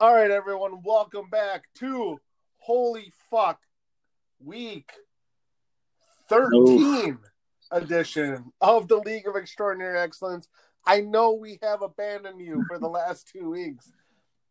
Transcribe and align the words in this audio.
All 0.00 0.14
right, 0.14 0.30
everyone, 0.30 0.82
welcome 0.84 1.28
back 1.28 1.64
to 1.80 2.20
Holy 2.58 3.12
Fuck 3.32 3.60
Week 4.38 4.92
13 6.28 7.18
edition 7.72 8.52
of 8.60 8.86
the 8.86 8.98
League 8.98 9.26
of 9.26 9.34
Extraordinary 9.34 9.98
Excellence. 9.98 10.46
I 10.86 11.00
know 11.00 11.32
we 11.32 11.58
have 11.64 11.82
abandoned 11.82 12.40
you 12.40 12.64
for 12.68 12.78
the 12.78 12.86
last 12.86 13.26
two 13.32 13.50
weeks. 13.50 13.90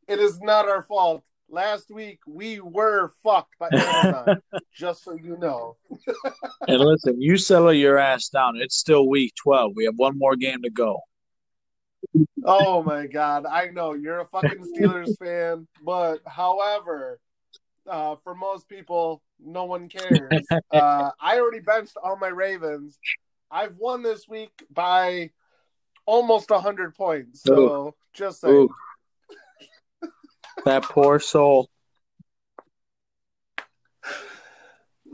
It 0.09 0.19
is 0.19 0.37
not 0.41 0.67
our 0.67 0.83
fault. 0.83 1.23
Last 1.49 1.91
week 1.91 2.19
we 2.27 2.59
were 2.59 3.13
fucked 3.23 3.57
by 3.57 3.69
Amazon, 3.71 4.41
just 4.75 5.05
so 5.05 5.13
you 5.13 5.37
know. 5.37 5.77
And 6.67 6.79
listen, 6.81 7.21
you 7.21 7.37
settle 7.37 7.71
your 7.71 7.97
ass 7.97 8.27
down. 8.27 8.57
It's 8.57 8.75
still 8.75 9.07
week 9.07 9.33
12. 9.41 9.71
We 9.77 9.85
have 9.85 9.95
one 9.95 10.17
more 10.17 10.35
game 10.35 10.61
to 10.63 10.69
go. 10.69 10.99
Oh 12.43 12.81
my 12.83 13.07
god, 13.07 13.45
I 13.45 13.67
know 13.67 13.93
you're 13.93 14.19
a 14.19 14.25
fucking 14.25 14.65
Steelers 14.65 15.17
fan, 15.17 15.67
but 15.83 16.19
however, 16.25 17.19
uh, 17.87 18.15
for 18.23 18.35
most 18.35 18.69
people, 18.69 19.21
no 19.43 19.65
one 19.65 19.89
cares. 19.89 20.47
Uh, 20.69 21.11
I 21.21 21.39
already 21.39 21.61
benched 21.61 21.95
all 22.03 22.17
my 22.17 22.27
Ravens. 22.27 22.99
I've 23.49 23.77
won 23.77 24.03
this 24.03 24.27
week 24.27 24.51
by 24.69 25.31
almost 26.05 26.49
hundred 26.49 26.93
points. 26.93 27.41
So 27.43 27.95
just 28.13 28.41
saying. 28.41 28.67
That 30.65 30.83
poor 30.83 31.19
soul. 31.19 31.69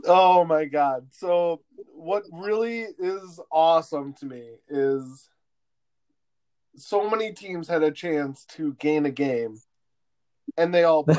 Oh 0.04 0.44
my 0.44 0.64
god. 0.64 1.06
So 1.12 1.62
what 1.94 2.24
really 2.32 2.86
is 2.98 3.38
awesome 3.52 4.14
to 4.14 4.26
me 4.26 4.56
is 4.68 5.28
so 6.76 7.08
many 7.08 7.32
teams 7.32 7.68
had 7.68 7.82
a 7.82 7.90
chance 7.90 8.44
to 8.46 8.74
gain 8.74 9.06
a 9.06 9.10
game 9.10 9.58
and 10.56 10.74
they 10.74 10.84
all 10.84 11.06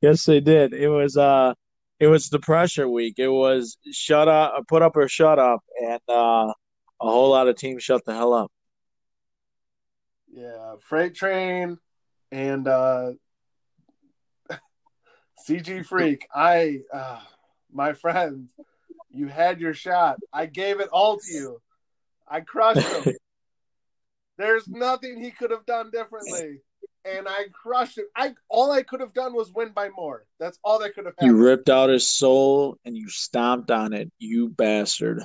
yes, 0.00 0.24
they 0.24 0.40
did. 0.40 0.72
It 0.72 0.88
was 0.88 1.16
uh 1.16 1.54
it 1.98 2.06
was 2.06 2.28
the 2.28 2.38
pressure 2.38 2.88
week. 2.88 3.14
It 3.18 3.28
was 3.28 3.76
shut 3.92 4.28
up 4.28 4.66
put 4.68 4.82
up 4.82 4.96
or 4.96 5.08
shut 5.08 5.38
up 5.38 5.60
and 5.80 6.00
uh 6.08 6.52
a 7.02 7.08
whole 7.08 7.30
lot 7.30 7.48
of 7.48 7.56
teams 7.56 7.82
shut 7.82 8.04
the 8.04 8.14
hell 8.14 8.32
up. 8.32 8.52
Yeah, 10.32 10.74
Freight 10.80 11.14
Train 11.14 11.78
and 12.30 12.68
uh 12.68 13.12
CG 15.48 15.86
Freak. 15.86 16.26
I 16.34 16.80
uh 16.92 17.20
my 17.72 17.92
friend, 17.92 18.48
you 19.10 19.28
had 19.28 19.60
your 19.60 19.74
shot. 19.74 20.18
I 20.32 20.46
gave 20.46 20.80
it 20.80 20.88
all 20.88 21.18
to 21.18 21.32
you. 21.32 21.60
I 22.30 22.40
crushed 22.40 22.80
him. 22.80 23.14
There's 24.38 24.68
nothing 24.68 25.22
he 25.22 25.32
could 25.32 25.50
have 25.50 25.66
done 25.66 25.90
differently. 25.90 26.60
And 27.04 27.26
I 27.28 27.46
crushed 27.52 27.98
him. 27.98 28.04
I 28.14 28.34
all 28.48 28.70
I 28.70 28.82
could 28.82 29.00
have 29.00 29.12
done 29.12 29.34
was 29.34 29.52
win 29.52 29.70
by 29.70 29.90
more. 29.90 30.24
That's 30.38 30.58
all 30.62 30.78
that 30.78 30.94
could 30.94 31.06
have 31.06 31.14
You 31.20 31.36
ripped 31.36 31.68
out 31.68 31.90
his 31.90 32.08
soul 32.08 32.78
and 32.84 32.96
you 32.96 33.08
stomped 33.08 33.70
on 33.70 33.92
it, 33.92 34.10
you 34.18 34.48
bastard. 34.48 35.22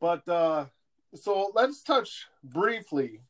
But 0.00 0.28
uh 0.28 0.66
so 1.14 1.52
let's 1.54 1.82
touch 1.82 2.26
briefly 2.42 3.20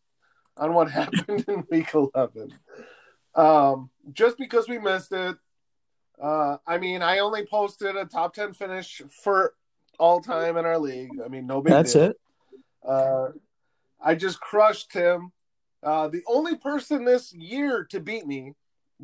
on 0.56 0.72
what 0.72 0.90
happened 1.00 1.44
in 1.48 1.64
week 1.70 1.94
11. 1.94 2.54
Um 3.34 3.90
just 4.12 4.38
because 4.38 4.68
we 4.68 4.78
missed 4.78 5.12
it 5.12 5.36
uh 6.20 6.56
I 6.66 6.78
mean, 6.78 7.02
I 7.02 7.18
only 7.18 7.44
posted 7.44 7.96
a 7.96 8.04
top 8.04 8.34
10 8.34 8.54
finish 8.54 9.02
for 9.22 9.54
all 9.98 10.20
time 10.20 10.56
in 10.56 10.64
our 10.64 10.78
league. 10.78 11.10
I 11.24 11.28
mean, 11.28 11.46
no 11.46 11.60
big 11.60 11.72
That's 11.72 11.92
deal. 11.92 12.02
it. 12.10 12.16
Uh 12.86 13.28
I 14.00 14.14
just 14.14 14.40
crushed 14.40 14.92
him. 14.92 15.32
Uh 15.82 16.08
the 16.08 16.22
only 16.26 16.56
person 16.56 17.04
this 17.04 17.32
year 17.32 17.84
to 17.90 18.00
beat 18.00 18.26
me, 18.26 18.54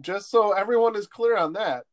just 0.01 0.31
so 0.31 0.53
everyone 0.53 0.97
is 0.97 1.07
clear 1.07 1.37
on 1.37 1.55
that. 1.55 1.85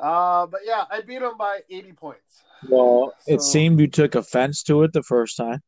Uh 0.00 0.46
but 0.46 0.60
yeah, 0.64 0.84
I 0.90 1.00
beat 1.00 1.22
him 1.22 1.36
by 1.38 1.60
80 1.70 1.92
points. 1.92 2.42
Well, 2.68 3.12
it 3.26 3.42
seemed 3.42 3.80
you 3.80 3.88
took 3.88 4.14
offense 4.14 4.62
to 4.64 4.82
it 4.84 4.92
the 4.92 5.02
first 5.02 5.36
time. 5.36 5.60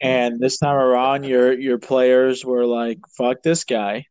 And 0.00 0.40
this 0.40 0.58
time 0.58 0.76
around 0.76 1.24
your 1.24 1.58
your 1.58 1.78
players 1.78 2.44
were 2.44 2.66
like, 2.66 2.98
fuck 3.16 3.42
this 3.42 3.64
guy. 3.64 4.04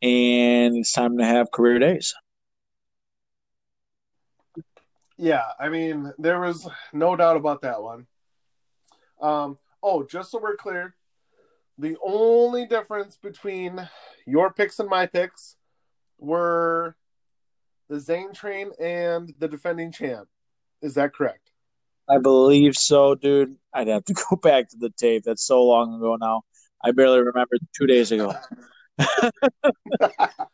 And 0.00 0.78
it's 0.78 0.92
time 0.92 1.18
to 1.18 1.24
have 1.24 1.50
career 1.52 1.78
days. 1.78 2.14
Yeah, 5.22 5.44
I 5.56 5.68
mean, 5.68 6.12
there 6.18 6.40
was 6.40 6.68
no 6.92 7.14
doubt 7.14 7.36
about 7.36 7.62
that 7.62 7.80
one. 7.80 8.08
Um, 9.20 9.56
oh, 9.80 10.02
just 10.02 10.32
so 10.32 10.40
we're 10.42 10.56
clear, 10.56 10.96
the 11.78 11.96
only 12.04 12.66
difference 12.66 13.18
between 13.22 13.88
your 14.26 14.52
picks 14.52 14.80
and 14.80 14.88
my 14.88 15.06
picks 15.06 15.54
were 16.18 16.96
the 17.88 18.00
Zane 18.00 18.32
train 18.32 18.72
and 18.80 19.32
the 19.38 19.46
defending 19.46 19.92
champ. 19.92 20.26
Is 20.82 20.94
that 20.94 21.14
correct? 21.14 21.52
I 22.10 22.18
believe 22.18 22.76
so, 22.76 23.14
dude. 23.14 23.54
I'd 23.72 23.86
have 23.86 24.04
to 24.06 24.14
go 24.28 24.34
back 24.34 24.70
to 24.70 24.76
the 24.76 24.90
tape. 24.90 25.22
That's 25.22 25.46
so 25.46 25.62
long 25.62 25.94
ago 25.94 26.16
now. 26.20 26.42
I 26.84 26.90
barely 26.90 27.20
remember 27.20 27.58
two 27.78 27.86
days 27.86 28.10
ago. 28.10 28.34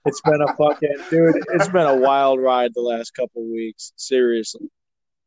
It's 0.04 0.20
been 0.22 0.40
a 0.40 0.46
fucking 0.56 0.96
dude. 1.10 1.34
It's 1.52 1.68
been 1.68 1.86
a 1.86 1.96
wild 1.96 2.40
ride 2.40 2.72
the 2.74 2.80
last 2.80 3.14
couple 3.14 3.44
weeks. 3.44 3.92
Seriously. 3.96 4.70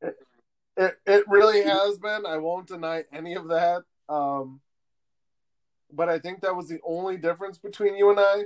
It 0.01 0.95
it 1.05 1.23
really 1.27 1.61
has 1.63 1.99
been. 1.99 2.25
I 2.25 2.38
won't 2.38 2.67
deny 2.67 3.03
any 3.13 3.35
of 3.35 3.49
that. 3.49 3.83
Um, 4.09 4.59
but 5.94 6.09
I 6.09 6.17
think 6.17 6.41
that 6.41 6.55
was 6.55 6.67
the 6.67 6.79
only 6.83 7.17
difference 7.17 7.59
between 7.59 7.95
you 7.95 8.09
and 8.09 8.19
I. 8.19 8.44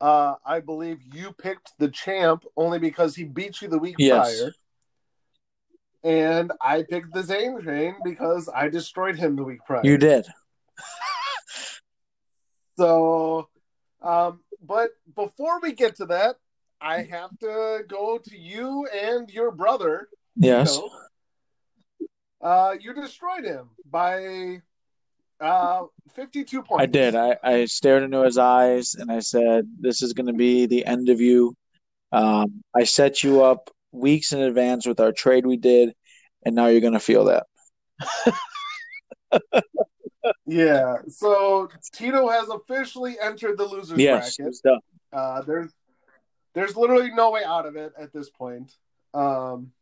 Uh, 0.00 0.34
I 0.44 0.58
believe 0.58 0.98
you 1.14 1.32
picked 1.32 1.72
the 1.78 1.88
champ 1.88 2.44
only 2.56 2.80
because 2.80 3.14
he 3.14 3.22
beat 3.22 3.62
you 3.62 3.68
the 3.68 3.78
week 3.78 3.96
Yes. 3.98 4.40
prior. 4.40 4.52
And 6.02 6.50
I 6.60 6.82
picked 6.82 7.14
the 7.14 7.22
Zane 7.22 7.60
train 7.60 7.94
because 8.02 8.48
I 8.52 8.68
destroyed 8.68 9.16
him 9.16 9.36
the 9.36 9.44
week 9.44 9.60
prior. 9.64 9.82
You 9.84 9.96
did. 9.96 10.26
So, 12.76 13.48
um, 14.02 14.40
but 14.64 14.90
before 15.14 15.60
we 15.60 15.72
get 15.72 15.96
to 15.96 16.06
that, 16.06 16.36
I 16.80 17.02
have 17.02 17.38
to 17.38 17.84
go 17.86 18.18
to 18.18 18.36
you 18.36 18.86
and 18.86 19.30
your 19.30 19.50
brother. 19.50 20.08
Yes. 20.36 20.76
Tito. 20.76 20.90
Uh, 22.40 22.74
you 22.80 22.92
destroyed 22.92 23.44
him 23.44 23.70
by 23.88 24.60
uh 25.40 25.82
52 26.12 26.62
points. 26.62 26.82
I 26.82 26.86
did. 26.86 27.14
I, 27.14 27.36
I 27.42 27.64
stared 27.66 28.02
into 28.02 28.22
his 28.22 28.38
eyes 28.38 28.94
and 28.94 29.10
I 29.10 29.20
said, 29.20 29.68
This 29.78 30.02
is 30.02 30.12
going 30.12 30.26
to 30.26 30.32
be 30.32 30.66
the 30.66 30.84
end 30.84 31.08
of 31.08 31.20
you. 31.20 31.54
Um, 32.10 32.62
I 32.74 32.84
set 32.84 33.22
you 33.22 33.42
up 33.42 33.70
weeks 33.92 34.32
in 34.32 34.40
advance 34.40 34.86
with 34.86 35.00
our 35.00 35.12
trade 35.12 35.46
we 35.46 35.56
did, 35.56 35.94
and 36.44 36.54
now 36.54 36.66
you're 36.66 36.80
going 36.80 36.92
to 36.92 37.00
feel 37.00 37.26
that. 37.26 37.46
Yeah. 40.46 40.96
So 41.08 41.68
Tito 41.92 42.28
has 42.28 42.48
officially 42.48 43.16
entered 43.20 43.58
the 43.58 43.64
losers 43.64 43.98
Yes. 43.98 44.36
bracket. 44.36 44.56
Uh, 45.12 45.42
there's 45.42 45.70
there's 46.54 46.76
literally 46.76 47.10
no 47.10 47.30
way 47.30 47.44
out 47.44 47.66
of 47.66 47.76
it 47.76 47.92
at 47.98 48.12
this 48.12 48.28
point. 48.30 48.76
Um, 49.14 49.72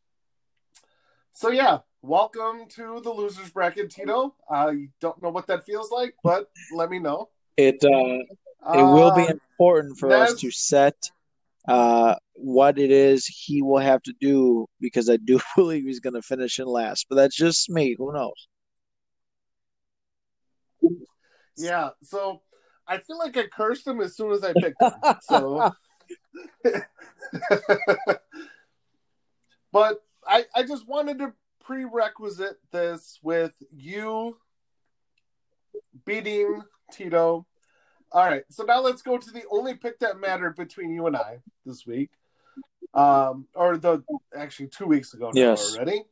so 1.33 1.51
yeah, 1.51 1.79
welcome 2.03 2.67
to 2.71 3.01
the 3.01 3.11
losers 3.11 3.51
bracket, 3.51 3.91
Tito. 3.91 4.35
I 4.51 4.89
don't 5.01 5.21
know 5.23 5.31
what 5.31 5.47
that 5.49 5.65
feels 5.65 5.91
like, 5.91 6.15
but 6.23 6.51
let 6.75 6.91
me 6.91 6.99
know. 6.99 7.31
It, 7.57 7.83
uh, 7.85 8.19
it 8.75 8.83
will 8.85 9.13
be 9.13 9.27
Uh, 9.29 9.35
important 9.59 9.99
for 9.99 10.13
us 10.13 10.35
to 10.41 10.51
set 10.51 11.11
uh, 11.69 12.15
what 12.35 12.79
it 12.79 12.91
is 12.91 13.27
he 13.27 13.63
will 13.63 13.79
have 13.79 14.03
to 14.03 14.13
do 14.21 14.67
because 14.81 15.09
I 15.11 15.17
do 15.17 15.39
believe 15.57 15.85
he's 15.85 16.01
going 16.01 16.15
to 16.15 16.23
finish 16.23 16.59
in 16.59 16.67
last. 16.67 17.07
But 17.09 17.17
that's 17.17 17.37
just 17.37 17.69
me. 17.71 17.95
Who 17.99 18.13
knows? 18.13 18.49
Yeah, 21.61 21.91
so 22.03 22.43
I 22.87 22.99
feel 22.99 23.19
like 23.19 23.37
I 23.37 23.47
cursed 23.47 23.87
him 23.87 24.01
as 24.01 24.17
soon 24.17 24.33
as 24.33 24.43
I 24.43 24.55
picked 24.55 24.83
him. 24.83 24.93
So, 25.21 25.63
but 29.73 30.03
I 30.27 30.47
I 30.55 30.63
just 30.63 30.89
wanted 30.89 31.19
to 31.19 31.35
prerequisite 31.63 32.59
this 32.73 33.19
with 33.23 33.55
you 33.71 34.39
beating 36.05 36.63
Tito. 36.91 37.47
All 38.13 38.25
right, 38.25 38.43
so 38.51 38.65
now 38.65 38.81
let's 38.81 39.03
go 39.03 39.19
to 39.19 39.31
the 39.31 39.45
only 39.51 39.75
pick 39.75 40.01
that 40.01 40.19
mattered 40.19 40.57
between 40.57 40.91
you 40.93 41.07
and 41.07 41.17
I 41.17 41.39
this 41.65 41.87
week, 41.87 42.11
um, 42.93 43.47
or 43.55 43.77
the 43.77 44.03
actually 44.35 44.69
two 44.69 44.87
weeks 44.87 45.15
ago 45.15 45.31
now 45.31 45.41
Yes. 45.41 45.77
already. 45.77 46.05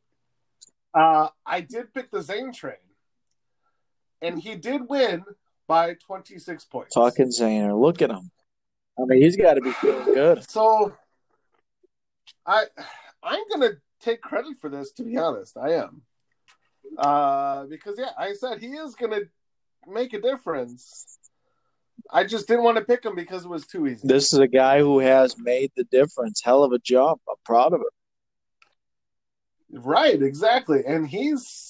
Uh, 0.93 1.27
I 1.45 1.61
did 1.61 1.93
pick 1.93 2.09
the 2.09 2.21
Zane 2.21 2.53
train, 2.53 2.77
and 4.21 4.39
he 4.39 4.55
did 4.55 4.87
win 4.89 5.23
by 5.67 5.95
26 6.05 6.65
points. 6.65 6.93
Talking 6.93 7.27
Zaner. 7.27 7.79
Look 7.79 8.01
at 8.01 8.09
him. 8.09 8.31
I 8.99 9.05
mean, 9.05 9.21
he's 9.21 9.37
got 9.37 9.53
to 9.53 9.61
be 9.61 9.71
feeling 9.71 10.13
good. 10.13 10.49
So 10.49 10.93
I 12.45 12.65
I'm 13.23 13.43
gonna 13.49 13.73
take 13.99 14.21
credit 14.21 14.57
for 14.59 14.69
this 14.69 14.91
to 14.93 15.03
be 15.03 15.17
honest. 15.17 15.57
I 15.57 15.73
am. 15.73 16.01
Uh, 16.97 17.65
because 17.65 17.97
yeah, 17.97 18.11
I 18.17 18.33
said 18.33 18.59
he 18.59 18.69
is 18.69 18.95
gonna 18.95 19.21
make 19.87 20.13
a 20.13 20.21
difference. 20.21 21.17
I 22.11 22.23
just 22.23 22.47
didn't 22.47 22.63
want 22.63 22.77
to 22.77 22.83
pick 22.83 23.05
him 23.05 23.15
because 23.15 23.45
it 23.45 23.49
was 23.49 23.67
too 23.67 23.85
easy. 23.85 24.07
This 24.07 24.33
is 24.33 24.39
a 24.39 24.47
guy 24.47 24.79
who 24.79 24.99
has 24.99 25.37
made 25.37 25.71
the 25.75 25.83
difference. 25.85 26.41
Hell 26.43 26.63
of 26.63 26.71
a 26.71 26.79
job. 26.79 27.19
I'm 27.29 27.35
proud 27.45 27.73
of 27.73 27.81
it. 27.81 29.79
Right, 29.79 30.19
exactly. 30.19 30.83
And 30.87 31.07
he's 31.07 31.68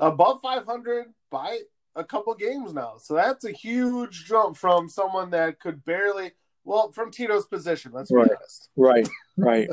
above 0.00 0.40
500 0.40 1.06
by 1.30 1.58
a 1.94 2.04
couple 2.04 2.34
games 2.34 2.72
now. 2.72 2.94
So 2.98 3.14
that's 3.14 3.44
a 3.44 3.52
huge 3.52 4.24
jump 4.24 4.56
from 4.56 4.88
someone 4.88 5.30
that 5.30 5.60
could 5.60 5.84
barely, 5.84 6.32
well, 6.64 6.90
from 6.92 7.10
Tito's 7.10 7.46
position, 7.46 7.92
let's 7.92 8.10
be 8.10 8.16
Right. 8.16 8.30
honest. 8.30 8.68
Right, 8.76 9.08
right. 9.36 9.68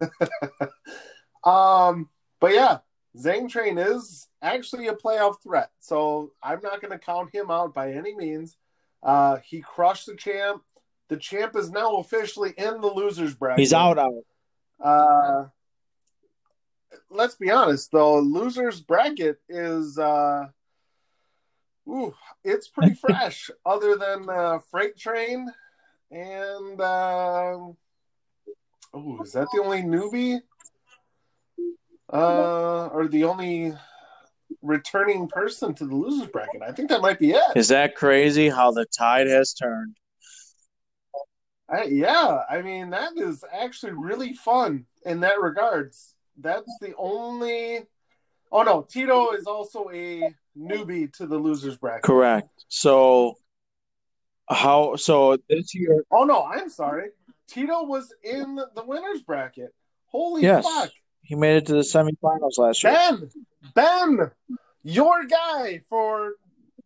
Um, 1.44 2.08
but 2.40 2.52
yeah, 2.54 2.78
Zane 3.16 3.48
Train 3.48 3.78
is 3.78 4.26
actually 4.42 4.88
a 4.88 4.94
playoff 4.94 5.40
threat. 5.42 5.70
So 5.78 6.32
I'm 6.42 6.60
not 6.60 6.80
going 6.80 6.90
to 6.90 6.98
count 6.98 7.32
him 7.32 7.52
out 7.52 7.72
by 7.72 7.92
any 7.92 8.16
means. 8.16 8.56
Uh, 9.00 9.36
he 9.44 9.60
crushed 9.60 10.06
the 10.06 10.16
champ. 10.16 10.62
The 11.08 11.16
champ 11.16 11.54
is 11.54 11.70
now 11.70 11.98
officially 11.98 12.52
in 12.58 12.80
the 12.80 12.92
losers 12.92 13.34
bracket. 13.34 13.60
He's 13.60 13.72
out 13.72 13.96
out. 13.96 14.24
Uh, 14.82 15.44
let's 17.16 17.34
be 17.34 17.50
honest, 17.50 17.90
though, 17.90 18.20
losers 18.20 18.80
bracket 18.80 19.40
is 19.48 19.98
uh, 19.98 20.46
ooh, 21.88 22.14
it's 22.44 22.68
pretty 22.68 22.94
fresh. 23.00 23.50
Other 23.64 23.96
than 23.96 24.28
uh, 24.28 24.58
Freight 24.70 24.96
Train 24.96 25.50
and 26.10 26.80
uh, 26.80 27.58
oh, 28.94 29.22
is 29.22 29.32
that 29.32 29.48
the 29.52 29.62
only 29.62 29.82
newbie? 29.82 30.40
Uh, 32.12 32.86
or 32.86 33.08
the 33.08 33.24
only 33.24 33.72
returning 34.62 35.26
person 35.26 35.74
to 35.74 35.86
the 35.86 35.94
losers 35.94 36.28
bracket? 36.28 36.62
I 36.62 36.70
think 36.70 36.88
that 36.90 37.00
might 37.00 37.18
be 37.18 37.32
it. 37.32 37.56
Is 37.56 37.68
that 37.68 37.96
crazy 37.96 38.48
how 38.48 38.70
the 38.70 38.86
tide 38.96 39.26
has 39.26 39.52
turned? 39.54 39.96
I, 41.68 41.84
yeah, 41.84 42.42
I 42.48 42.62
mean 42.62 42.90
that 42.90 43.16
is 43.16 43.42
actually 43.52 43.92
really 43.92 44.34
fun 44.34 44.86
in 45.04 45.20
that 45.20 45.40
regards. 45.40 46.15
That's 46.38 46.78
the 46.80 46.94
only. 46.96 47.80
Oh 48.52 48.62
no, 48.62 48.82
Tito 48.82 49.32
is 49.32 49.46
also 49.46 49.90
a 49.92 50.32
newbie 50.56 51.12
to 51.14 51.26
the 51.26 51.36
losers 51.36 51.76
bracket. 51.76 52.04
Correct. 52.04 52.48
So 52.68 53.34
how 54.48 54.96
so 54.96 55.36
this 55.48 55.74
year 55.74 56.04
Oh 56.10 56.24
no, 56.24 56.44
I'm 56.44 56.70
sorry. 56.70 57.10
Tito 57.48 57.84
was 57.84 58.12
in 58.22 58.56
the 58.56 58.84
winners 58.84 59.22
bracket. 59.22 59.74
Holy 60.06 60.42
Yes. 60.42 60.64
fuck, 60.64 60.90
he 61.22 61.34
made 61.34 61.56
it 61.56 61.66
to 61.66 61.74
the 61.74 61.80
semifinals 61.80 62.58
last 62.58 62.82
year. 62.82 62.92
Ben, 62.92 63.30
Ben, 63.74 64.30
your 64.82 65.24
guy 65.26 65.82
for 65.88 66.34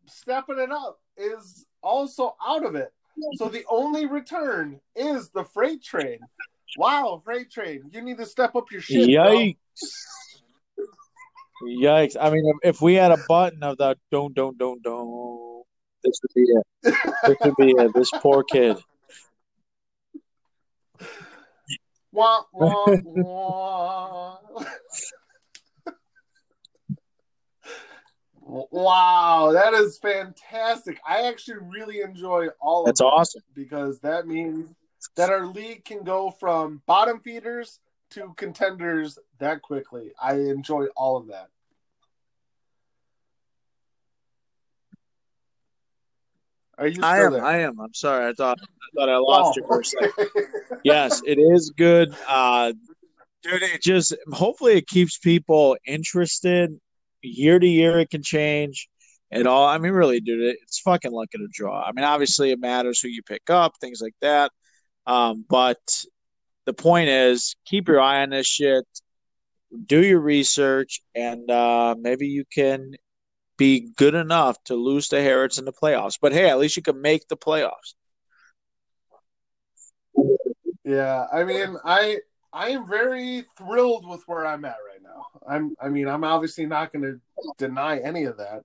stepping 0.06 0.58
it 0.58 0.72
up 0.72 1.00
is 1.16 1.66
also 1.82 2.34
out 2.44 2.64
of 2.64 2.74
it. 2.74 2.92
So 3.34 3.48
the 3.48 3.64
only 3.68 4.06
return 4.06 4.80
is 4.96 5.28
the 5.30 5.44
freight 5.44 5.82
train. 5.82 6.20
Wow, 6.76 7.20
freight 7.24 7.50
train, 7.50 7.90
you 7.92 8.02
need 8.02 8.18
to 8.18 8.26
step 8.26 8.54
up 8.54 8.70
your 8.70 8.80
shit. 8.80 9.06
bro. 9.14 9.24
Yikes. 9.24 9.56
Yikes. 11.62 12.16
I 12.18 12.30
mean 12.30 12.44
if, 12.62 12.76
if 12.76 12.80
we 12.80 12.94
had 12.94 13.12
a 13.12 13.18
button 13.28 13.62
of 13.62 13.76
the 13.76 13.96
don't 14.10 14.34
don't 14.34 14.56
don't 14.56 14.82
don't 14.82 15.64
this 16.02 16.18
would 16.22 16.34
be 16.34 16.42
it. 16.42 16.66
This 17.26 17.36
would 17.44 17.56
be 17.56 17.74
it. 17.76 17.92
This 17.94 18.10
poor 18.10 18.42
kid. 18.42 18.78
Wah, 22.12 22.42
wah, 22.52 22.86
wah. 23.04 24.38
wow, 28.42 29.52
that 29.52 29.74
is 29.74 29.98
fantastic. 29.98 30.98
I 31.06 31.28
actually 31.28 31.58
really 31.60 32.00
enjoy 32.00 32.48
all 32.60 32.80
of 32.80 32.86
That's 32.86 33.00
awesome. 33.00 33.42
because 33.54 34.00
that 34.00 34.26
means 34.26 34.74
that 35.16 35.30
our 35.30 35.46
league 35.46 35.84
can 35.84 36.02
go 36.04 36.30
from 36.30 36.82
bottom 36.86 37.20
feeders 37.20 37.78
to 38.10 38.34
contenders 38.36 39.18
that 39.38 39.62
quickly. 39.62 40.12
I 40.20 40.34
enjoy 40.34 40.86
all 40.96 41.16
of 41.16 41.28
that. 41.28 41.48
Are 46.78 46.86
you 46.86 46.94
still 46.94 47.04
I 47.04 47.18
am. 47.20 47.32
there? 47.32 47.44
I 47.44 47.58
am. 47.58 47.78
I'm 47.80 47.92
sorry. 47.94 48.26
I 48.28 48.32
thought 48.32 48.58
I 48.60 48.66
thought 48.98 49.08
I 49.10 49.16
lost 49.16 49.56
you 49.56 49.64
Oh. 49.64 49.66
for 49.68 49.80
a 49.80 49.84
second. 49.84 50.28
Yes, 50.84 51.20
it 51.26 51.38
is 51.38 51.70
good. 51.76 52.14
Uh, 52.26 52.72
dude, 53.42 53.62
it 53.62 53.82
just 53.82 54.14
hopefully 54.32 54.74
it 54.78 54.86
keeps 54.86 55.18
people 55.18 55.76
interested. 55.86 56.70
Year 57.22 57.58
to 57.58 57.66
year, 57.66 57.98
it 58.00 58.08
can 58.08 58.22
change. 58.22 58.88
It 59.30 59.46
all. 59.46 59.66
I 59.66 59.76
mean, 59.78 59.92
really, 59.92 60.20
dude, 60.20 60.40
it's 60.62 60.80
fucking 60.80 61.12
luck 61.12 61.28
of 61.34 61.42
the 61.42 61.48
draw. 61.52 61.82
I 61.82 61.92
mean, 61.92 62.04
obviously, 62.04 62.50
it 62.50 62.58
matters 62.60 62.98
who 63.00 63.08
you 63.08 63.22
pick 63.22 63.50
up, 63.50 63.74
things 63.80 64.00
like 64.00 64.14
that. 64.22 64.50
Um, 65.06 65.44
but 65.48 66.04
the 66.66 66.72
point 66.72 67.08
is, 67.08 67.56
keep 67.64 67.88
your 67.88 68.00
eye 68.00 68.22
on 68.22 68.30
this 68.30 68.46
shit. 68.46 68.84
Do 69.86 70.04
your 70.04 70.20
research, 70.20 71.00
and 71.14 71.50
uh, 71.50 71.94
maybe 71.98 72.26
you 72.26 72.44
can 72.52 72.92
be 73.56 73.90
good 73.96 74.14
enough 74.14 74.56
to 74.64 74.74
lose 74.74 75.08
to 75.08 75.20
Heritz 75.20 75.58
in 75.58 75.64
the 75.64 75.72
playoffs. 75.72 76.18
But 76.20 76.32
hey, 76.32 76.48
at 76.48 76.58
least 76.58 76.76
you 76.76 76.82
can 76.82 77.00
make 77.00 77.28
the 77.28 77.36
playoffs. 77.36 77.94
Yeah, 80.84 81.26
I 81.32 81.44
mean, 81.44 81.76
I 81.84 82.18
I 82.52 82.70
am 82.70 82.88
very 82.88 83.44
thrilled 83.56 84.08
with 84.08 84.22
where 84.26 84.46
I'm 84.46 84.64
at 84.64 84.76
right 84.88 85.02
now. 85.02 85.26
I'm 85.48 85.76
I 85.80 85.88
mean, 85.88 86.08
I'm 86.08 86.24
obviously 86.24 86.66
not 86.66 86.92
going 86.92 87.02
to 87.02 87.20
deny 87.58 87.98
any 87.98 88.24
of 88.24 88.38
that. 88.38 88.64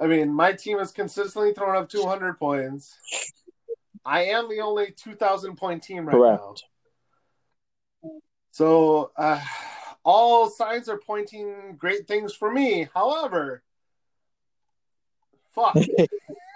I 0.00 0.06
mean, 0.06 0.32
my 0.32 0.52
team 0.52 0.78
is 0.78 0.90
consistently 0.90 1.52
throwing 1.52 1.80
up 1.80 1.88
200 1.88 2.38
points. 2.38 2.96
I 4.04 4.24
am 4.24 4.48
the 4.48 4.60
only 4.60 4.92
2,000 4.92 5.56
point 5.56 5.82
team 5.82 6.06
right 6.06 6.14
Correct. 6.14 6.64
now. 8.02 8.10
So, 8.50 9.12
uh, 9.16 9.40
all 10.04 10.50
signs 10.50 10.88
are 10.88 10.98
pointing 10.98 11.76
great 11.78 12.06
things 12.06 12.34
for 12.34 12.52
me. 12.52 12.88
However, 12.94 13.62
fuck. 15.54 15.76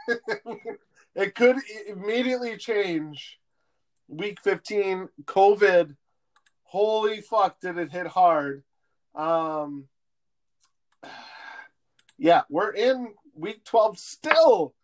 it 1.17 1.35
could 1.35 1.57
immediately 1.89 2.57
change 2.57 3.39
week 4.09 4.41
15 4.41 5.09
covid 5.25 5.97
holy 6.65 7.21
fuck 7.21 7.59
did 7.61 7.77
it 7.79 7.91
hit 7.91 8.07
hard 8.07 8.63
um 9.15 9.89
yeah 12.19 12.43
we're 12.49 12.71
in 12.71 13.15
week 13.35 13.65
12 13.65 13.99
still 13.99 14.75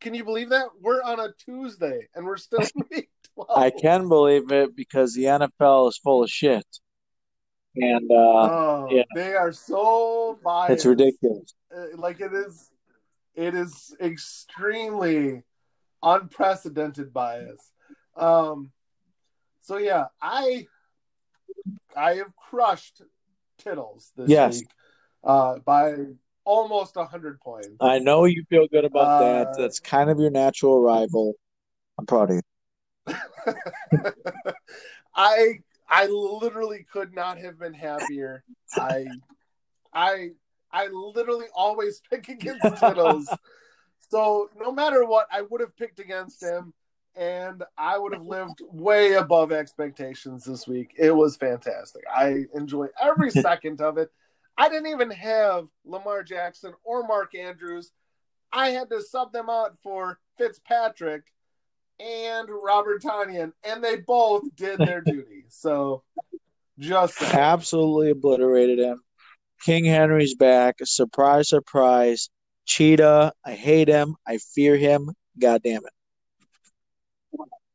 can 0.00 0.14
you 0.14 0.24
believe 0.24 0.48
that 0.50 0.66
we're 0.80 1.02
on 1.02 1.20
a 1.20 1.28
tuesday 1.44 2.08
and 2.14 2.24
we're 2.24 2.36
still 2.36 2.60
week 2.90 3.10
12 3.34 3.48
I 3.56 3.70
can 3.70 4.08
believe 4.08 4.50
it 4.50 4.74
because 4.74 5.14
the 5.14 5.24
NFL 5.24 5.88
is 5.88 5.98
full 5.98 6.22
of 6.24 6.30
shit, 6.30 6.66
and 7.76 8.10
uh, 8.10 8.14
oh, 8.14 8.88
yeah. 8.90 9.02
they 9.14 9.34
are 9.34 9.52
so 9.52 10.38
biased 10.42 10.72
it's 10.72 10.86
ridiculous. 10.86 11.54
Uh, 11.74 11.96
like 11.96 12.20
it 12.20 12.32
is 12.32 12.70
it 13.34 13.54
is 13.54 13.94
extremely 14.00 15.42
unprecedented 16.02 17.12
bias 17.12 17.72
um 18.16 18.70
so 19.60 19.76
yeah 19.76 20.06
i 20.20 20.66
i 21.96 22.14
have 22.14 22.34
crushed 22.36 23.02
tittles 23.58 24.10
this 24.16 24.28
Yes. 24.30 24.60
week 24.60 24.70
uh 25.22 25.58
by 25.58 25.94
almost 26.44 26.96
100 26.96 27.40
points 27.40 27.76
I 27.80 27.98
know 27.98 28.24
you 28.24 28.44
feel 28.48 28.66
good 28.68 28.84
about 28.84 29.08
Uh, 29.08 29.18
that. 29.18 29.56
That's 29.56 29.80
kind 29.80 30.10
of 30.10 30.18
your 30.18 30.30
natural 30.30 30.82
rival. 30.82 31.34
I'm 31.98 32.06
proud 32.06 32.30
of 32.30 32.36
you. 32.36 32.42
i 35.14 35.54
i 35.88 36.06
literally 36.06 36.86
could 36.92 37.14
not 37.14 37.38
have 37.38 37.58
been 37.58 37.74
happier 37.74 38.44
i 38.76 39.06
i 39.92 40.28
i 40.72 40.86
literally 40.88 41.46
always 41.54 42.00
pick 42.10 42.28
against 42.28 42.64
tittles 42.78 43.28
so 44.10 44.48
no 44.58 44.70
matter 44.72 45.04
what 45.04 45.26
i 45.32 45.42
would 45.42 45.60
have 45.60 45.76
picked 45.76 45.98
against 45.98 46.42
him 46.42 46.72
and 47.16 47.64
i 47.76 47.98
would 47.98 48.12
have 48.12 48.24
lived 48.24 48.62
way 48.70 49.14
above 49.14 49.50
expectations 49.52 50.44
this 50.44 50.68
week 50.68 50.94
it 50.96 51.10
was 51.10 51.36
fantastic 51.36 52.02
i 52.14 52.44
enjoyed 52.54 52.90
every 53.02 53.30
second 53.30 53.80
of 53.80 53.98
it 53.98 54.10
i 54.56 54.68
didn't 54.68 54.88
even 54.88 55.10
have 55.10 55.68
lamar 55.84 56.22
jackson 56.22 56.72
or 56.84 57.06
mark 57.06 57.34
andrews 57.34 57.92
i 58.52 58.68
had 58.70 58.90
to 58.90 59.00
sub 59.02 59.32
them 59.32 59.48
out 59.48 59.76
for 59.82 60.18
fitzpatrick 60.38 61.22
and 61.98 62.48
robert 62.62 63.02
tonyan 63.02 63.52
and 63.64 63.82
they 63.82 63.96
both 63.96 64.42
did 64.56 64.78
their 64.78 65.00
duty 65.06 65.44
so 65.48 66.02
just. 66.80 67.22
Absolutely 67.22 68.10
obliterated 68.10 68.78
him. 68.78 69.00
King 69.62 69.84
Henry's 69.84 70.34
back. 70.34 70.76
Surprise, 70.82 71.50
surprise. 71.50 72.30
Cheetah. 72.66 73.32
I 73.44 73.52
hate 73.52 73.88
him. 73.88 74.16
I 74.26 74.38
fear 74.38 74.76
him. 74.76 75.10
God 75.38 75.62
damn 75.62 75.84
it. 75.84 75.92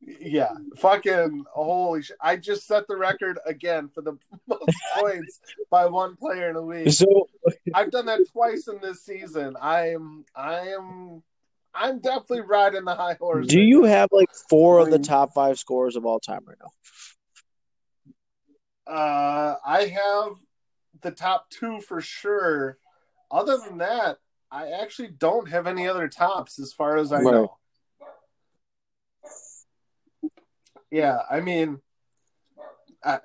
Yeah, 0.06 0.52
fucking 0.78 1.46
holy 1.52 2.04
shit! 2.04 2.18
I 2.22 2.36
just 2.36 2.68
set 2.68 2.88
the 2.88 2.96
record 2.96 3.40
again 3.46 3.90
for 3.90 4.02
the 4.02 4.14
most 4.48 4.78
points 4.96 5.40
by 5.72 5.88
one 5.88 6.16
player 6.16 6.52
in 6.52 6.56
a 6.56 6.62
week. 6.62 6.92
So 6.92 7.28
I've 7.74 7.90
done 7.90 8.06
that 8.06 8.22
twice 8.32 8.68
in 8.68 8.80
this 8.82 9.04
season. 9.04 9.56
I 9.60 9.90
am, 9.90 10.26
I 10.36 10.70
am, 10.70 11.24
I'm 11.74 12.00
definitely 12.00 12.42
riding 12.42 12.86
the 12.86 12.94
high 12.94 13.16
horse. 13.16 13.48
do 13.48 13.60
you 13.60 13.84
have 13.86 14.10
like 14.12 14.30
four 14.50 14.80
of 14.80 14.92
the 14.92 15.00
top 15.00 15.34
five 15.34 15.58
scores 15.58 15.96
of 15.96 16.06
all 16.06 16.20
time 16.20 16.42
right 16.46 16.58
now? 16.62 16.70
Uh, 18.94 19.56
I 19.66 19.86
have 19.86 20.34
the 21.02 21.12
top 21.12 21.50
two 21.50 21.82
for 21.82 22.00
sure. 22.02 22.78
Other 23.32 23.58
than 23.58 23.80
that, 23.80 24.20
I 24.52 24.70
actually 24.72 25.10
don't 25.10 25.50
have 25.50 25.66
any 25.66 25.88
other 25.88 26.08
tops 26.08 26.60
as 26.60 26.72
far 26.74 26.98
as 26.98 27.12
I 27.12 27.22
Right. 27.22 27.34
know. 27.34 27.58
Yeah, 30.96 31.24
I 31.30 31.42
mean, 31.42 31.82
I, 33.04 33.20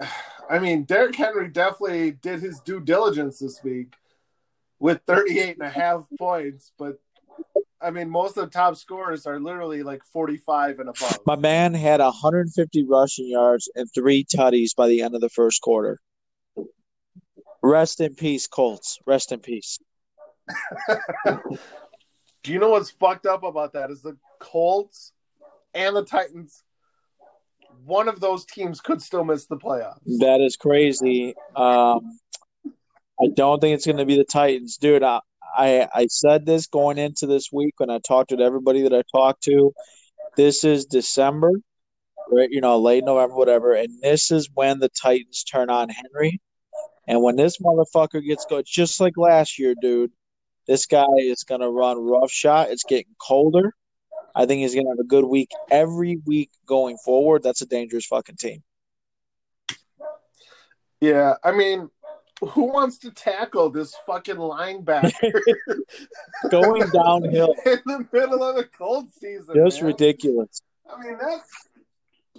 I 0.51 0.59
mean, 0.59 0.83
Derrick 0.83 1.15
Henry 1.15 1.47
definitely 1.47 2.11
did 2.11 2.41
his 2.41 2.59
due 2.59 2.81
diligence 2.81 3.39
this 3.39 3.63
week 3.63 3.95
with 4.81 5.03
38 5.07 5.57
and 5.59 5.63
a 5.63 5.71
half 5.71 6.05
points, 6.19 6.73
but 6.77 6.99
I 7.81 7.93
mean, 7.93 8.11
most 8.11 8.37
of 8.37 8.47
the 8.47 8.51
top 8.51 8.75
scorers 8.75 9.25
are 9.25 9.39
literally 9.39 9.85
like 9.85 10.03
45 10.13 10.81
and 10.81 10.89
above. 10.89 11.21
My 11.27 11.37
man 11.37 11.73
had 11.73 12.01
150 12.01 12.87
rushing 12.87 13.29
yards 13.29 13.71
and 13.77 13.89
three 13.95 14.25
tutties 14.25 14.75
by 14.75 14.89
the 14.89 15.03
end 15.03 15.15
of 15.15 15.21
the 15.21 15.29
first 15.29 15.63
quarter. 15.63 16.01
Rest 17.63 18.01
in 18.01 18.17
peace, 18.17 18.49
Colts. 18.49 18.99
Rest 19.07 19.31
in 19.31 19.39
peace. 19.39 19.79
Do 22.43 22.53
you 22.53 22.59
know 22.59 22.71
what's 22.71 22.91
fucked 22.91 23.27
up 23.27 23.45
about 23.45 23.75
that? 23.75 23.93
Is 23.93 24.03
the 24.03 24.17
Colts 24.41 25.13
and 25.73 25.95
the 25.95 26.05
Titans. 26.05 26.65
One 27.85 28.09
of 28.09 28.21
those 28.21 28.45
teams 28.45 28.81
could 28.81 29.01
still 29.03 29.25
miss 29.25 29.47
the 29.47 29.57
playoffs. 29.57 30.01
That 30.19 30.41
is 30.41 30.57
crazy. 30.57 31.35
Um, 31.57 32.19
I 33.21 33.29
don't 33.35 33.61
think 33.61 33.75
it's 33.75 33.87
going 33.87 33.99
to 33.99 34.07
be 34.07 34.17
the 34.17 34.25
Titans, 34.25 34.77
dude. 34.77 35.03
I, 35.03 35.21
I 35.57 35.89
I 35.95 36.07
said 36.09 36.47
this 36.47 36.67
going 36.67 36.99
into 36.99 37.27
this 37.27 37.51
week 37.53 37.75
when 37.79 37.91
I 37.91 37.99
talked 38.07 38.31
to 38.31 38.41
everybody 38.41 38.83
that 38.83 38.95
I 38.95 39.03
talked 39.15 39.43
to. 39.45 39.73
This 40.37 40.65
is 40.65 40.87
December, 40.87 41.51
right? 42.31 42.49
You 42.51 42.61
know, 42.61 42.79
late 42.79 43.05
November, 43.05 43.35
whatever, 43.35 43.75
and 43.75 43.89
this 44.03 44.31
is 44.31 44.49
when 44.55 44.79
the 44.79 44.89
Titans 44.89 45.45
turn 45.45 45.71
on 45.71 45.89
Henry. 45.89 46.41
And 47.07 47.23
when 47.23 47.37
this 47.37 47.59
motherfucker 47.59 48.25
gets 48.25 48.47
going, 48.47 48.63
just 48.67 49.01
like 49.01 49.17
last 49.17 49.59
year, 49.59 49.75
dude, 49.81 50.13
this 50.69 50.87
guy 50.87 51.07
is 51.19 51.43
going 51.43 51.61
to 51.61 51.69
run 51.69 51.99
rough 51.99 52.31
shot. 52.31 52.71
It's 52.71 52.85
getting 52.85 53.13
colder. 53.21 53.75
I 54.35 54.47
think 54.47 54.61
he's 54.61 54.75
going 54.75 54.87
to 54.87 54.91
have 54.91 54.99
a 54.99 55.05
good 55.05 55.25
week 55.25 55.51
every 55.71 56.21
week 56.27 56.51
going 56.67 56.97
forward. 56.99 57.43
That's 57.43 57.63
a 57.63 57.67
dangerous 57.67 58.07
fucking 58.07 58.37
team. 58.37 58.63
Yeah, 61.01 61.35
I 61.43 61.53
mean, 61.53 61.89
who 62.41 62.65
wants 62.65 62.99
to 62.99 63.11
tackle 63.11 63.71
this 63.71 63.95
fucking 64.07 64.37
linebacker 64.37 65.41
Going 66.51 66.83
downhill. 66.91 67.55
in 67.67 67.81
the 67.87 68.07
middle 68.13 68.43
of 68.43 68.57
the 68.57 68.65
cold 68.65 69.09
season? 69.13 69.55
Just 69.55 69.81
man? 69.81 69.89
ridiculous. 69.89 70.63
I 70.93 71.01
mean 71.01 71.19
that 71.19 71.41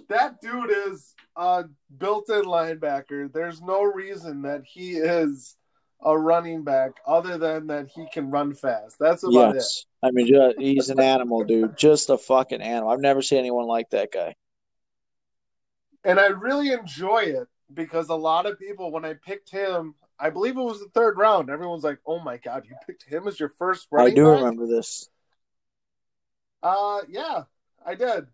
that 0.08 0.40
dude 0.40 0.70
is 0.88 1.14
a 1.36 1.64
built-in 1.96 2.42
linebacker. 2.42 3.32
There's 3.32 3.62
no 3.62 3.82
reason 3.82 4.42
that 4.42 4.62
he 4.64 4.92
is 4.92 5.56
a 6.04 6.18
running 6.18 6.64
back 6.64 6.92
other 7.06 7.38
than 7.38 7.68
that 7.68 7.88
he 7.88 8.06
can 8.12 8.30
run 8.30 8.54
fast. 8.54 8.98
That's 8.98 9.22
about 9.22 9.54
it. 9.54 9.58
Yes. 9.58 9.86
I 10.02 10.10
mean, 10.10 10.26
he's 10.58 10.90
an 10.90 11.00
animal, 11.00 11.44
dude. 11.44 11.76
Just 11.76 12.10
a 12.10 12.18
fucking 12.18 12.60
animal. 12.60 12.90
I've 12.90 13.00
never 13.00 13.22
seen 13.22 13.38
anyone 13.38 13.66
like 13.66 13.90
that 13.90 14.10
guy. 14.12 14.34
And 16.04 16.18
I 16.18 16.26
really 16.26 16.72
enjoy 16.72 17.20
it 17.20 17.46
because 17.72 18.08
a 18.08 18.14
lot 18.14 18.46
of 18.46 18.58
people, 18.58 18.90
when 18.90 19.04
I 19.04 19.14
picked 19.14 19.50
him, 19.50 19.94
I 20.18 20.30
believe 20.30 20.56
it 20.56 20.62
was 20.62 20.80
the 20.80 20.88
third 20.94 21.16
round. 21.16 21.50
Everyone's 21.50 21.84
like, 21.84 21.98
"Oh 22.06 22.18
my 22.18 22.36
god, 22.36 22.64
you 22.68 22.74
picked 22.86 23.04
him 23.04 23.28
as 23.28 23.38
your 23.38 23.50
first 23.50 23.88
I 23.96 24.10
do 24.10 24.26
back?" 24.26 24.40
remember 24.40 24.66
this. 24.66 25.08
Uh, 26.62 27.00
yeah, 27.08 27.44
I 27.84 27.94
did. 27.94 28.26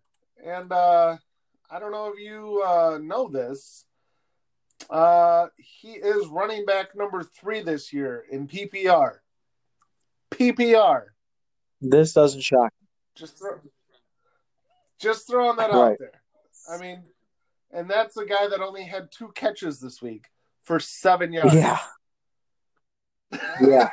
And 0.43 0.71
uh, 0.71 1.17
I 1.69 1.79
don't 1.79 1.91
know 1.91 2.11
if 2.13 2.19
you 2.19 2.63
uh, 2.65 2.99
know 3.01 3.27
this. 3.27 3.85
Uh, 4.89 5.47
he 5.57 5.91
is 5.91 6.27
running 6.27 6.65
back 6.65 6.95
number 6.95 7.23
three 7.23 7.61
this 7.61 7.93
year 7.93 8.25
in 8.31 8.47
PPR. 8.47 9.17
PPR. 10.31 11.05
This 11.81 12.13
doesn't 12.13 12.41
shock 12.41 12.73
Just 13.15 13.37
throw, 13.37 13.59
just 14.99 15.27
throwing 15.27 15.57
that 15.57 15.71
out 15.71 15.97
there. 15.99 16.21
I 16.69 16.77
mean, 16.77 17.03
and 17.71 17.89
that's 17.89 18.17
a 18.17 18.25
guy 18.25 18.47
that 18.47 18.61
only 18.61 18.83
had 18.83 19.11
two 19.11 19.31
catches 19.33 19.79
this 19.79 20.01
week 20.01 20.25
for 20.63 20.79
seven 20.79 21.33
yards. 21.33 21.53
Yeah. 21.53 21.79
Yeah. 23.61 23.89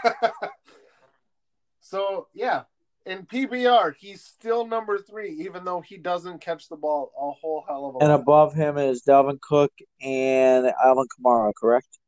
so 1.81 2.29
yeah, 2.33 2.63
in 3.07 3.25
PPR, 3.25 3.95
he's 3.97 4.21
still 4.23 4.67
number 4.67 4.99
three, 4.99 5.31
even 5.47 5.65
though 5.65 5.81
he 5.81 5.97
doesn't 5.97 6.41
catch 6.41 6.69
the 6.69 6.77
ball 6.77 7.13
a 7.17 7.31
whole 7.31 7.65
hell 7.67 7.87
of 7.87 7.95
a 7.95 7.99
lot. 7.99 8.03
And 8.05 8.13
above 8.13 8.53
him 8.53 8.77
is 8.79 9.03
Dalvin 9.03 9.41
Cook 9.41 9.73
and 10.03 10.73
Alvin 10.85 11.07
Kamara, 11.19 11.53
correct? 11.59 11.99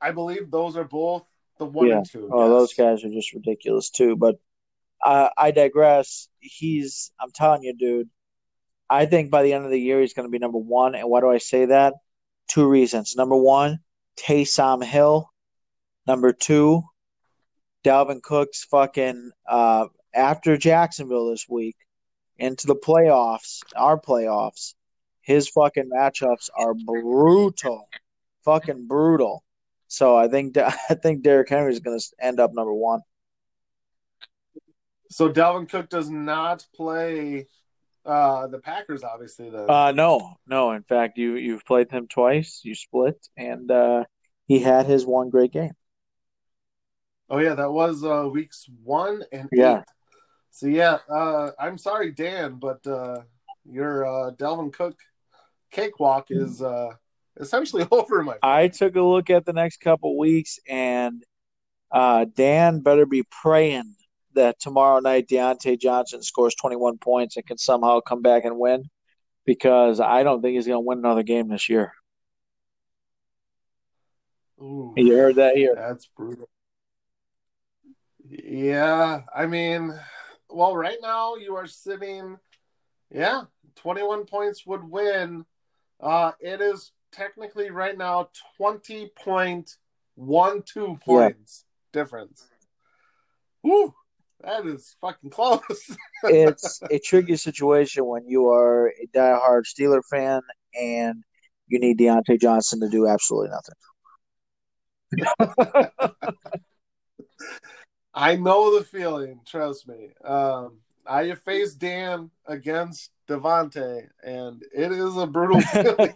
I 0.00 0.12
believe 0.12 0.50
those 0.50 0.76
are 0.76 0.84
both 0.84 1.24
the 1.58 1.66
one 1.66 1.88
Yeah. 1.88 1.98
and 1.98 2.10
two. 2.10 2.28
Oh, 2.32 2.42
yes. 2.44 2.50
those 2.50 2.74
guys 2.74 3.04
are 3.04 3.10
just 3.10 3.32
ridiculous 3.34 3.90
too. 3.90 4.16
But 4.16 4.36
uh, 5.04 5.28
I 5.36 5.50
digress. 5.50 6.28
He's, 6.40 7.12
I'm 7.20 7.30
telling 7.32 7.62
you, 7.62 7.74
dude. 7.76 8.08
I 8.88 9.06
think 9.06 9.30
by 9.30 9.42
the 9.42 9.52
end 9.52 9.64
of 9.64 9.70
the 9.70 9.80
year 9.80 10.00
he's 10.00 10.14
going 10.14 10.26
to 10.28 10.30
be 10.30 10.38
number 10.38 10.58
one. 10.58 10.94
And 10.94 11.08
why 11.08 11.20
do 11.20 11.30
I 11.30 11.38
say 11.38 11.66
that? 11.66 11.94
Two 12.48 12.66
reasons. 12.68 13.14
Number 13.16 13.36
one, 13.36 13.80
Taysom 14.18 14.82
Hill. 14.84 15.30
Number 16.06 16.32
two, 16.32 16.84
Dalvin 17.86 18.20
Cook's 18.20 18.64
fucking 18.64 19.30
uh, 19.48 19.86
after 20.12 20.56
Jacksonville 20.56 21.30
this 21.30 21.46
week 21.48 21.76
into 22.36 22.66
the 22.66 22.74
playoffs, 22.74 23.60
our 23.76 23.98
playoffs. 23.98 24.74
His 25.20 25.48
fucking 25.48 25.88
matchups 25.96 26.50
are 26.58 26.74
brutal, 26.74 27.88
fucking 28.44 28.88
brutal. 28.88 29.44
So 29.86 30.16
I 30.16 30.26
think 30.26 30.56
I 30.58 30.94
think 30.94 31.22
Derrick 31.22 31.48
Henry 31.48 31.72
is 31.72 31.78
going 31.78 31.98
to 31.98 32.06
end 32.20 32.40
up 32.40 32.52
number 32.52 32.74
one. 32.74 33.02
So 35.08 35.30
Dalvin 35.30 35.68
Cook 35.68 35.88
does 35.88 36.10
not 36.10 36.66
play 36.74 37.46
uh, 38.04 38.48
the 38.48 38.58
Packers, 38.58 39.04
obviously. 39.04 39.48
Then 39.48 39.70
Uh, 39.70 39.92
no, 39.92 40.34
no. 40.44 40.72
In 40.72 40.82
fact, 40.82 41.18
you 41.18 41.36
you've 41.36 41.64
played 41.64 41.92
him 41.92 42.08
twice. 42.08 42.62
You 42.64 42.74
split, 42.74 43.28
and 43.36 43.70
uh, 43.70 44.04
he 44.48 44.58
had 44.58 44.86
his 44.86 45.06
one 45.06 45.30
great 45.30 45.52
game. 45.52 45.72
Oh 47.28 47.38
yeah, 47.38 47.54
that 47.54 47.70
was 47.70 48.04
uh, 48.04 48.28
weeks 48.32 48.66
one 48.82 49.24
and 49.32 49.48
Yeah. 49.52 49.78
eight. 49.78 49.84
So 50.50 50.66
yeah, 50.68 50.98
uh, 51.10 51.50
I'm 51.58 51.76
sorry, 51.76 52.12
Dan, 52.12 52.54
but 52.54 52.86
uh, 52.86 53.22
your 53.64 54.06
uh, 54.06 54.30
Dalvin 54.32 54.72
Cook 54.72 54.98
cakewalk 55.70 56.28
is 56.30 56.62
uh, 56.62 56.90
essentially 57.38 57.86
over, 57.92 58.22
my 58.22 58.38
friend. 58.38 58.40
I 58.42 58.68
took 58.68 58.96
a 58.96 59.02
look 59.02 59.28
at 59.28 59.44
the 59.44 59.52
next 59.52 59.80
couple 59.80 60.16
weeks, 60.16 60.58
and 60.68 61.22
uh, 61.90 62.26
Dan 62.34 62.80
better 62.80 63.06
be 63.06 63.24
praying 63.42 63.94
that 64.34 64.60
tomorrow 64.60 65.00
night 65.00 65.28
Diontae 65.28 65.78
Johnson 65.78 66.22
scores 66.22 66.54
21 66.54 66.98
points 66.98 67.36
and 67.36 67.46
can 67.46 67.58
somehow 67.58 68.00
come 68.00 68.22
back 68.22 68.44
and 68.44 68.58
win, 68.58 68.84
because 69.44 70.00
I 70.00 70.22
don't 70.22 70.42
think 70.42 70.54
he's 70.54 70.66
going 70.66 70.76
to 70.76 70.86
win 70.86 70.98
another 70.98 71.22
game 71.22 71.48
this 71.48 71.68
year. 71.68 71.92
Ooh. 74.60 74.94
You 74.96 75.14
heard 75.16 75.36
that 75.36 75.56
here. 75.56 75.74
That's 75.74 76.06
brutal. 76.06 76.48
Yeah, 78.28 79.20
I 79.34 79.46
mean, 79.46 79.98
well, 80.48 80.76
right 80.76 80.98
now 81.00 81.36
you 81.36 81.56
are 81.56 81.66
sitting, 81.66 82.36
yeah, 83.10 83.44
21 83.76 84.26
points 84.26 84.66
would 84.66 84.84
win. 84.84 85.46
Uh, 86.00 86.32
it 86.40 86.60
is 86.60 86.92
technically 87.12 87.70
right 87.70 87.96
now 87.96 88.28
20.12 88.60 91.00
points 91.00 91.64
difference. 91.92 92.48
Woo, 93.62 93.94
that 94.42 94.66
is 94.66 94.96
fucking 95.00 95.30
close. 95.30 95.62
It's 96.24 96.80
a 96.90 96.98
tricky 96.98 97.36
situation 97.36 98.06
when 98.06 98.26
you 98.26 98.48
are 98.48 98.88
a 98.88 99.06
diehard 99.14 99.64
Steeler 99.64 100.00
fan 100.10 100.40
and 100.74 101.22
you 101.68 101.78
need 101.78 101.98
Diontae 101.98 102.40
Johnson 102.40 102.80
to 102.80 102.88
do 102.88 103.06
absolutely 103.06 103.50
nothing. 103.50 103.74
I 108.16 108.36
know 108.36 108.76
the 108.78 108.84
feeling, 108.84 109.40
trust 109.46 109.86
me. 109.86 110.08
Um, 110.24 110.78
I 111.06 111.34
faced 111.34 111.78
Dan 111.78 112.30
against 112.46 113.10
Devontae, 113.28 114.08
and 114.24 114.62
it 114.74 114.90
is 114.90 115.16
a 115.18 115.26
brutal 115.26 115.60
feeling 115.72 116.14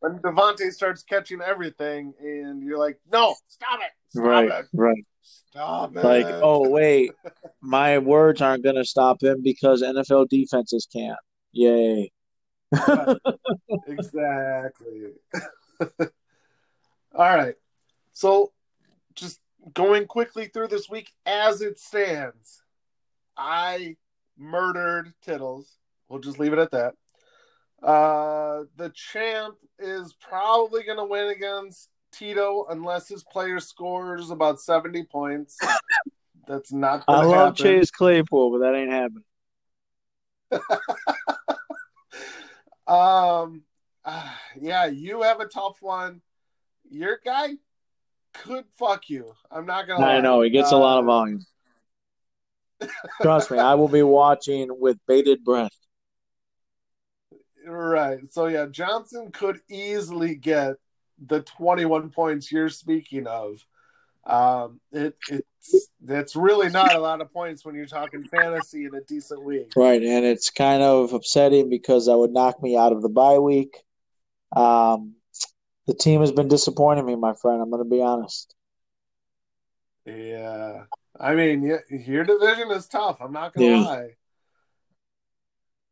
when 0.00 0.18
Devontae 0.20 0.72
starts 0.72 1.02
catching 1.02 1.42
everything, 1.42 2.14
and 2.18 2.62
you're 2.62 2.78
like, 2.78 2.98
"No, 3.12 3.34
stop 3.46 3.78
it! 3.80 3.92
Stop 4.08 4.24
Right, 4.24 4.50
it! 4.50 4.66
right. 4.72 5.04
Stop 5.20 5.96
it. 5.96 6.02
Like, 6.04 6.26
oh 6.26 6.68
wait, 6.70 7.12
my 7.60 7.98
words 7.98 8.40
aren't 8.40 8.64
going 8.64 8.76
to 8.76 8.84
stop 8.84 9.22
him 9.22 9.42
because 9.42 9.82
NFL 9.82 10.28
defenses 10.30 10.88
can't. 10.90 11.18
Yay. 11.52 12.10
exactly. 13.86 15.12
All 17.14 17.36
right. 17.36 17.54
So, 18.12 18.52
going 19.74 20.06
quickly 20.06 20.46
through 20.46 20.68
this 20.68 20.88
week 20.88 21.12
as 21.26 21.62
it 21.62 21.78
stands, 21.78 22.62
I 23.36 23.96
murdered 24.36 25.12
Tittles. 25.22 25.78
We'll 26.08 26.20
just 26.20 26.38
leave 26.38 26.52
it 26.52 26.58
at 26.58 26.70
that. 26.72 26.94
Uh, 27.82 28.64
the 28.76 28.90
champ 28.90 29.56
is 29.78 30.14
probably 30.14 30.82
going 30.82 30.98
to 30.98 31.04
win 31.04 31.28
against 31.28 31.88
Tito 32.12 32.66
unless 32.70 33.08
his 33.08 33.22
player 33.24 33.60
scores 33.60 34.30
about 34.30 34.60
70 34.60 35.04
points. 35.04 35.58
That's 36.46 36.72
not 36.72 37.04
I 37.06 37.24
love 37.24 37.56
happen. 37.56 37.56
Chase 37.56 37.90
Claypool, 37.90 38.52
but 38.52 38.58
that 38.60 38.74
ain't 38.74 38.90
happening. 38.90 39.24
um, 42.86 43.62
uh, 44.04 44.30
yeah, 44.58 44.86
you 44.86 45.22
have 45.22 45.40
a 45.40 45.46
tough 45.46 45.76
one. 45.80 46.22
Your 46.90 47.20
guy 47.22 47.50
could 48.42 48.64
fuck 48.78 49.08
you. 49.10 49.32
I'm 49.50 49.66
not 49.66 49.86
gonna. 49.86 50.04
I 50.04 50.16
lie. 50.16 50.20
know 50.20 50.42
he 50.42 50.50
gets 50.50 50.72
a 50.72 50.76
lot 50.76 50.98
of 50.98 51.04
Uh, 51.04 51.06
volume. 51.06 51.46
Trust 53.22 53.50
me, 53.50 53.58
I 53.58 53.74
will 53.74 53.88
be 53.88 54.02
watching 54.02 54.68
with 54.70 54.98
bated 55.06 55.44
breath. 55.44 55.72
Right. 57.66 58.20
So 58.32 58.46
yeah, 58.46 58.66
Johnson 58.70 59.30
could 59.32 59.60
easily 59.68 60.34
get 60.36 60.76
the 61.26 61.42
21 61.42 62.10
points 62.10 62.50
you're 62.50 62.68
speaking 62.68 63.26
of. 63.26 63.64
Um, 64.24 64.80
it 64.92 65.16
it's 65.30 65.88
that's 66.02 66.36
really 66.36 66.68
not 66.68 66.94
a 66.94 67.00
lot 67.00 67.20
of 67.20 67.32
points 67.32 67.64
when 67.64 67.74
you're 67.74 67.86
talking 67.86 68.22
fantasy 68.24 68.84
in 68.84 68.94
a 68.94 69.00
decent 69.00 69.42
week. 69.42 69.72
Right, 69.74 70.02
and 70.02 70.24
it's 70.24 70.50
kind 70.50 70.82
of 70.82 71.12
upsetting 71.12 71.68
because 71.70 72.06
that 72.06 72.16
would 72.16 72.32
knock 72.32 72.62
me 72.62 72.76
out 72.76 72.92
of 72.92 73.02
the 73.02 73.08
bye 73.08 73.38
week. 73.38 73.76
Um, 74.54 75.14
the 75.88 75.94
team 75.94 76.20
has 76.20 76.30
been 76.30 76.48
disappointing 76.48 77.06
me, 77.06 77.16
my 77.16 77.32
friend. 77.32 77.60
I'm 77.62 77.70
going 77.70 77.82
to 77.82 77.88
be 77.88 78.02
honest. 78.02 78.54
Yeah. 80.04 80.84
I 81.18 81.34
mean, 81.34 81.78
your 81.90 82.24
division 82.24 82.70
is 82.70 82.86
tough. 82.86 83.18
I'm 83.20 83.32
not 83.32 83.52
gonna 83.52 83.66
Yeah. 83.66 84.06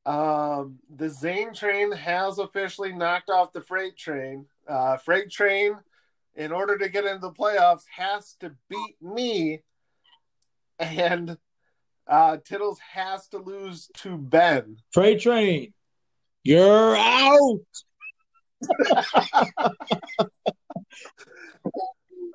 lie. 0.06 0.54
Um, 0.58 0.78
the 0.88 1.08
Zane 1.08 1.52
train 1.52 1.90
has 1.92 2.38
officially 2.38 2.92
knocked 2.92 3.28
off 3.28 3.52
the 3.52 3.60
freight 3.60 3.96
train. 3.96 4.46
Uh, 4.68 4.98
freight 4.98 5.30
train, 5.30 5.76
in 6.36 6.52
order 6.52 6.78
to 6.78 6.88
get 6.88 7.04
into 7.04 7.18
the 7.18 7.32
playoffs, 7.32 7.82
has 7.90 8.34
to 8.40 8.54
beat 8.68 9.02
me, 9.02 9.62
and 10.78 11.36
uh, 12.06 12.36
Tittles 12.44 12.78
has 12.78 13.26
to 13.28 13.38
lose 13.38 13.90
to 13.96 14.16
Ben. 14.16 14.76
Freight 14.92 15.20
train, 15.20 15.74
you're 16.44 16.96
out. 16.96 17.60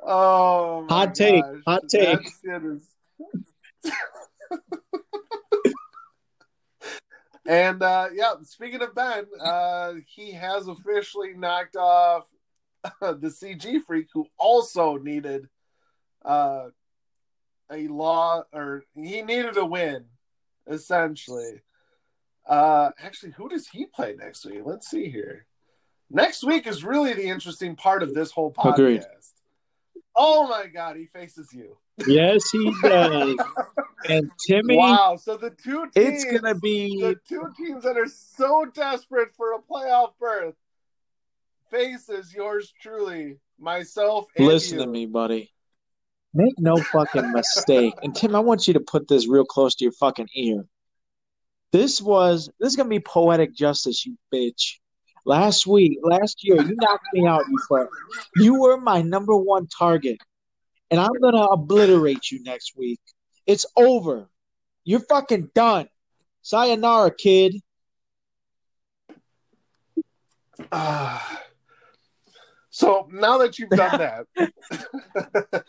Oh, 0.03 0.87
Hot 0.89 1.13
take, 1.13 1.43
gosh. 1.43 1.57
hot 1.67 1.83
take. 1.87 2.25
Is- 2.25 2.95
and 7.45 7.81
uh, 7.83 8.09
yeah, 8.13 8.33
speaking 8.43 8.81
of 8.81 8.95
Ben, 8.95 9.25
uh, 9.39 9.93
he 10.07 10.31
has 10.31 10.67
officially 10.67 11.33
knocked 11.35 11.75
off 11.75 12.25
the 13.01 13.27
CG 13.27 13.83
freak, 13.85 14.07
who 14.13 14.25
also 14.37 14.97
needed 14.97 15.47
uh, 16.25 16.69
a 17.71 17.87
law, 17.87 18.43
or 18.51 18.83
he 18.95 19.21
needed 19.21 19.57
a 19.57 19.65
win, 19.65 20.05
essentially. 20.67 21.61
Uh, 22.47 22.89
actually, 22.99 23.33
who 23.33 23.47
does 23.49 23.67
he 23.67 23.85
play 23.85 24.15
next 24.17 24.45
week? 24.45 24.61
Let's 24.65 24.89
see 24.89 25.09
here. 25.09 25.45
Next 26.13 26.43
week 26.43 26.67
is 26.67 26.83
really 26.83 27.13
the 27.13 27.27
interesting 27.27 27.75
part 27.75 28.03
of 28.03 28.13
this 28.13 28.31
whole 28.31 28.51
podcast. 28.51 28.73
Agreed. 28.73 29.03
Oh 30.15 30.47
my 30.47 30.67
god, 30.67 30.97
he 30.97 31.05
faces 31.05 31.53
you. 31.53 31.77
Yes, 32.05 32.49
he 32.51 32.73
does. 32.83 33.35
and 34.09 34.29
Timmy, 34.45 34.77
Wow, 34.77 35.15
so 35.15 35.37
the 35.37 35.51
two 35.51 35.89
teams 35.91 36.23
it's 36.23 36.25
going 36.25 36.43
to 36.43 36.59
be 36.59 37.01
the 37.01 37.15
two 37.27 37.47
teams 37.57 37.83
that 37.83 37.97
are 37.97 38.07
so 38.07 38.65
desperate 38.73 39.29
for 39.35 39.53
a 39.53 39.59
playoff 39.59 40.11
berth 40.19 40.55
faces 41.69 42.33
yours 42.33 42.73
truly, 42.81 43.37
myself 43.57 44.25
and 44.35 44.47
Listen 44.47 44.79
you. 44.79 44.85
to 44.85 44.91
me, 44.91 45.05
buddy. 45.05 45.53
Make 46.33 46.59
no 46.59 46.75
fucking 46.75 47.31
mistake. 47.31 47.93
And 48.03 48.13
Tim, 48.15 48.35
I 48.35 48.39
want 48.39 48.67
you 48.67 48.73
to 48.73 48.79
put 48.79 49.07
this 49.07 49.27
real 49.27 49.45
close 49.45 49.75
to 49.75 49.85
your 49.85 49.93
fucking 49.93 50.29
ear. 50.35 50.65
This 51.71 52.01
was 52.01 52.49
this 52.59 52.71
is 52.71 52.75
gonna 52.75 52.89
be 52.89 52.99
poetic 52.99 53.55
justice, 53.55 54.05
you 54.05 54.17
bitch. 54.33 54.80
Last 55.25 55.67
week, 55.67 55.99
last 56.01 56.43
year, 56.43 56.61
you 56.61 56.75
knocked 56.75 57.05
me 57.13 57.27
out, 57.27 57.43
you. 57.47 57.87
You 58.35 58.59
were 58.59 58.77
my 58.77 59.01
number 59.01 59.35
one 59.35 59.67
target. 59.67 60.17
And 60.89 60.99
I'm 60.99 61.13
gonna 61.21 61.43
obliterate 61.43 62.31
you 62.31 62.43
next 62.43 62.75
week. 62.75 62.99
It's 63.45 63.65
over. 63.75 64.27
You're 64.83 65.01
fucking 65.01 65.51
done. 65.53 65.87
Sayonara, 66.41 67.11
kid. 67.15 67.61
Ah. 70.71 71.41
so 72.69 73.07
now 73.11 73.37
that 73.37 73.59
you've 73.59 73.69
done 73.69 74.25
that, 74.35 75.63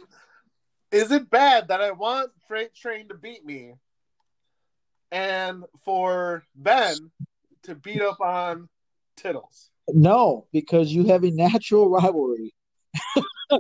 is 0.91 1.11
it 1.13 1.31
bad 1.31 1.69
that 1.69 1.81
I 1.81 1.91
want 1.93 2.31
Freight 2.49 2.75
Train 2.75 3.09
to 3.09 3.15
beat 3.15 3.45
me 3.45 3.75
and 5.11 5.65
for 5.85 6.45
Ben 6.55 6.97
to 7.65 7.75
beat 7.75 8.01
up 8.01 8.21
on 8.21 8.69
Tittles? 9.17 9.71
No, 9.89 10.47
because 10.53 10.93
you 10.93 11.07
have 11.07 11.25
a 11.25 11.31
natural 11.31 11.91
rivalry. 11.91 12.55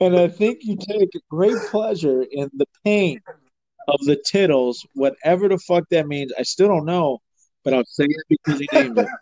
and 0.00 0.16
I 0.16 0.28
think 0.28 0.60
you 0.62 0.76
take 0.76 1.10
great 1.30 1.56
pleasure 1.70 2.24
in 2.30 2.50
the 2.54 2.66
pain 2.84 3.20
of 3.88 4.00
the 4.04 4.22
tittles, 4.26 4.86
whatever 4.94 5.48
the 5.48 5.58
fuck 5.58 5.84
that 5.90 6.06
means. 6.06 6.32
I 6.38 6.42
still 6.42 6.68
don't 6.68 6.86
know, 6.86 7.18
but 7.64 7.74
I'll 7.74 7.84
say 7.84 8.04
it 8.04 8.24
because 8.28 8.60
he 8.60 8.68
named 8.72 8.98
it. 8.98 9.08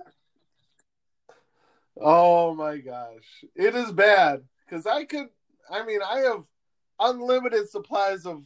Oh 1.96 2.54
my 2.56 2.78
gosh. 2.78 3.44
It 3.54 3.76
is 3.76 3.92
bad 3.92 4.42
because 4.66 4.84
I 4.84 5.04
could, 5.04 5.28
I 5.70 5.84
mean, 5.84 6.00
I 6.02 6.22
have 6.22 6.44
unlimited 6.98 7.68
supplies 7.70 8.26
of 8.26 8.42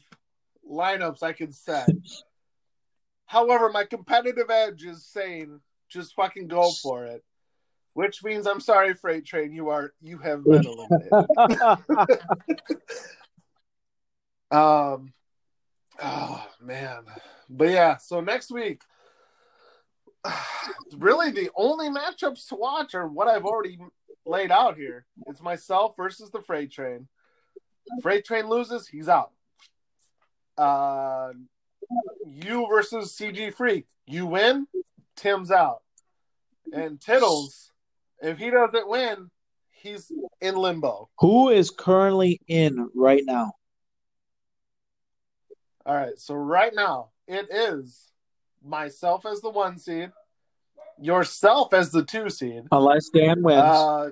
lineups 0.71 1.23
I 1.23 1.33
can 1.33 1.53
set. 1.53 1.89
However, 3.29 3.69
my 3.69 3.85
competitive 3.85 4.49
edge 4.49 4.85
is 4.85 5.05
saying 5.05 5.61
just 5.91 6.15
fucking 6.15 6.49
go 6.49 6.73
for 6.83 7.05
it. 7.05 7.23
Which 7.93 8.25
means 8.25 8.47
I'm 8.47 8.61
sorry, 8.61 8.95
Freight 8.95 9.27
Train, 9.27 9.53
you 9.53 9.69
are 9.69 9.93
you 10.01 10.17
have 10.19 10.45
been 10.45 10.65
eliminated. 10.67 11.13
um 14.51 15.13
oh 16.03 16.47
man. 16.63 17.03
But 17.51 17.69
yeah, 17.69 17.99
so 17.99 18.23
next 18.23 18.51
week 18.51 18.81
really 20.97 21.31
the 21.31 21.51
only 21.55 21.91
matchups 21.91 22.49
to 22.49 22.55
watch 22.55 22.95
are 22.95 23.07
what 23.07 23.29
I've 23.29 23.45
already 23.45 23.79
laid 24.25 24.51
out 24.51 24.79
here. 24.79 25.05
It's 25.27 25.43
myself 25.43 25.97
versus 25.99 26.31
the 26.31 26.41
freight 26.41 26.73
train. 26.73 27.09
Freight 28.01 28.25
train 28.25 28.49
loses, 28.49 28.89
he's 28.89 29.09
out. 29.09 29.33
Uh, 30.57 31.33
you 32.27 32.67
versus 32.69 33.17
CG 33.19 33.53
Freak. 33.55 33.87
You 34.07 34.27
win, 34.27 34.67
Tim's 35.17 35.51
out. 35.51 35.83
And 36.73 37.01
Tittles, 37.01 37.73
if 38.21 38.39
he 38.39 38.51
doesn't 38.51 38.89
win, 38.89 39.31
he's 39.71 40.11
in 40.41 40.57
limbo. 40.57 41.09
Who 41.21 41.49
is 41.51 41.71
currently 41.71 42.41
in 42.47 42.91
right 42.95 43.23
now? 43.25 43.53
All 45.87 45.95
right, 45.95 46.19
so 46.19 46.35
right 46.35 46.73
now 46.75 47.11
it 47.27 47.49
is 47.51 48.11
myself 48.63 49.25
as 49.25 49.41
the 49.41 49.51
one 49.51 49.79
seed, 49.79 50.13
yourself 51.01 51.73
as 51.73 51.91
the 51.91 52.05
two 52.05 52.29
seed. 52.29 52.65
Unless 52.71 53.09
Dan 53.11 53.43
wins. 53.43 53.63
Uh, 53.63 54.11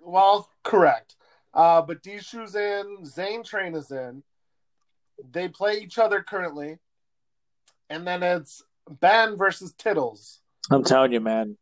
well, 0.00 0.48
correct. 0.62 1.16
Uh, 1.52 1.82
but 1.82 2.02
Dishu's 2.02 2.54
in, 2.54 3.04
Zane 3.04 3.42
Train 3.42 3.74
is 3.74 3.90
in. 3.90 4.22
They 5.30 5.48
play 5.48 5.78
each 5.78 5.98
other 5.98 6.22
currently. 6.22 6.78
And 7.90 8.06
then 8.06 8.22
it's 8.22 8.62
Ben 8.88 9.36
versus 9.36 9.72
Tittles. 9.76 10.40
I'm 10.70 10.84
telling 10.84 11.12
you, 11.12 11.20
man. 11.20 11.56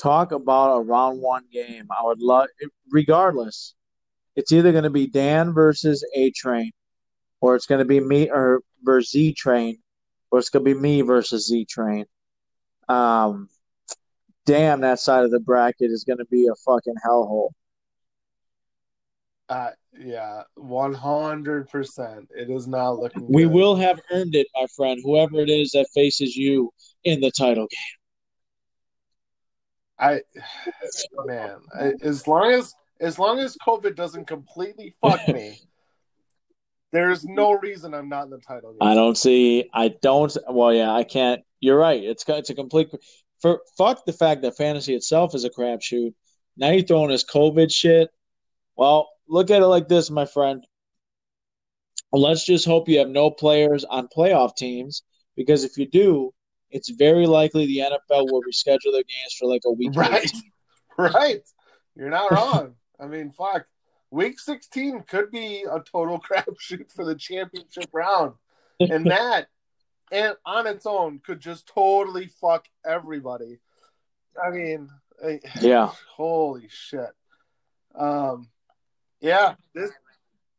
Talk 0.00 0.32
about 0.32 0.76
a 0.76 0.80
round 0.80 1.20
one 1.20 1.44
game. 1.52 1.86
I 1.90 2.04
would 2.04 2.20
love, 2.20 2.48
regardless. 2.90 3.74
It's 4.36 4.52
either 4.52 4.70
going 4.70 4.84
to 4.84 4.90
be 4.90 5.08
Dan 5.08 5.52
versus 5.52 6.04
A 6.14 6.30
Train, 6.30 6.70
or 7.40 7.56
it's 7.56 7.66
going 7.66 7.80
to 7.80 7.84
be 7.84 7.98
me 7.98 8.30
or 8.30 8.60
versus 8.84 9.10
Z 9.10 9.34
Train, 9.34 9.78
or 10.30 10.38
it's 10.38 10.50
going 10.50 10.64
to 10.64 10.74
be 10.74 10.80
me 10.80 11.00
versus 11.00 11.48
Z 11.48 11.64
Train. 11.64 12.04
Um, 12.88 13.48
damn, 14.46 14.82
that 14.82 15.00
side 15.00 15.24
of 15.24 15.32
the 15.32 15.40
bracket 15.40 15.90
is 15.90 16.04
going 16.04 16.18
to 16.18 16.24
be 16.26 16.46
a 16.46 16.54
fucking 16.64 16.94
hellhole. 17.04 17.50
Uh, 19.48 19.70
yeah, 19.98 20.42
one 20.54 20.92
hundred 20.92 21.68
percent. 21.70 22.28
It 22.36 22.50
is 22.50 22.68
not 22.68 22.98
looking. 22.98 23.26
We 23.28 23.44
good. 23.44 23.52
will 23.52 23.76
have 23.76 24.00
earned 24.10 24.34
it, 24.34 24.46
my 24.54 24.66
friend. 24.76 25.00
Whoever 25.02 25.40
it 25.40 25.48
is 25.48 25.70
that 25.72 25.86
faces 25.94 26.36
you 26.36 26.70
in 27.04 27.20
the 27.20 27.30
title 27.30 27.66
game. 27.66 27.78
I, 29.98 30.20
man, 31.24 31.56
I, 31.74 31.92
as 32.02 32.26
long 32.26 32.52
as 32.52 32.74
as 33.00 33.18
long 33.18 33.38
as 33.38 33.56
COVID 33.66 33.94
doesn't 33.94 34.26
completely 34.26 34.94
fuck 35.00 35.26
me, 35.28 35.58
there's 36.92 37.24
no 37.24 37.52
reason 37.52 37.94
I'm 37.94 38.08
not 38.08 38.24
in 38.24 38.30
the 38.30 38.38
title 38.38 38.72
game. 38.72 38.88
I 38.88 38.94
don't 38.94 39.16
see. 39.16 39.68
I 39.72 39.94
don't. 40.02 40.36
Well, 40.50 40.74
yeah, 40.74 40.92
I 40.92 41.04
can't. 41.04 41.42
You're 41.60 41.78
right. 41.78 42.02
It's 42.02 42.24
it's 42.28 42.50
a 42.50 42.54
complete. 42.54 42.90
For 43.40 43.60
fuck 43.76 44.04
the 44.04 44.12
fact 44.12 44.42
that 44.42 44.56
fantasy 44.56 44.94
itself 44.94 45.34
is 45.34 45.44
a 45.44 45.50
crapshoot. 45.50 46.12
Now 46.56 46.70
you're 46.70 46.84
throwing 46.84 47.10
this 47.10 47.24
COVID 47.24 47.72
shit. 47.72 48.10
Well, 48.76 49.08
look 49.28 49.50
at 49.50 49.62
it 49.62 49.66
like 49.66 49.88
this, 49.88 50.10
my 50.10 50.24
friend. 50.24 50.64
Let's 52.12 52.44
just 52.44 52.64
hope 52.64 52.88
you 52.88 52.98
have 53.00 53.08
no 53.10 53.30
players 53.30 53.84
on 53.84 54.08
playoff 54.08 54.56
teams 54.56 55.02
because 55.36 55.64
if 55.64 55.76
you 55.76 55.86
do, 55.86 56.32
it's 56.70 56.90
very 56.90 57.26
likely 57.26 57.66
the 57.66 57.78
NFL 57.78 58.30
will 58.30 58.42
reschedule 58.42 58.92
their 58.92 59.02
games 59.02 59.34
for 59.38 59.46
like 59.46 59.62
a 59.66 59.72
week. 59.72 59.92
Right, 59.94 60.32
right. 60.98 61.42
You're 61.96 62.10
not 62.10 62.30
wrong. 62.30 62.74
I 63.00 63.06
mean, 63.06 63.30
fuck. 63.32 63.66
Week 64.10 64.40
16 64.40 65.04
could 65.08 65.30
be 65.30 65.64
a 65.70 65.80
total 65.80 66.18
crapshoot 66.30 66.90
for 66.92 67.04
the 67.04 67.14
championship 67.14 67.90
round, 67.92 68.34
and 68.80 69.06
that, 69.10 69.48
and 70.10 70.34
on 70.46 70.66
its 70.66 70.86
own, 70.86 71.20
could 71.24 71.40
just 71.40 71.66
totally 71.66 72.28
fuck 72.40 72.66
everybody. 72.86 73.58
I 74.42 74.50
mean, 74.50 74.88
I- 75.24 75.40
Yeah, 75.60 75.90
holy 76.14 76.68
shit. 76.70 77.10
Um, 77.94 78.48
yeah, 79.20 79.54
this 79.74 79.90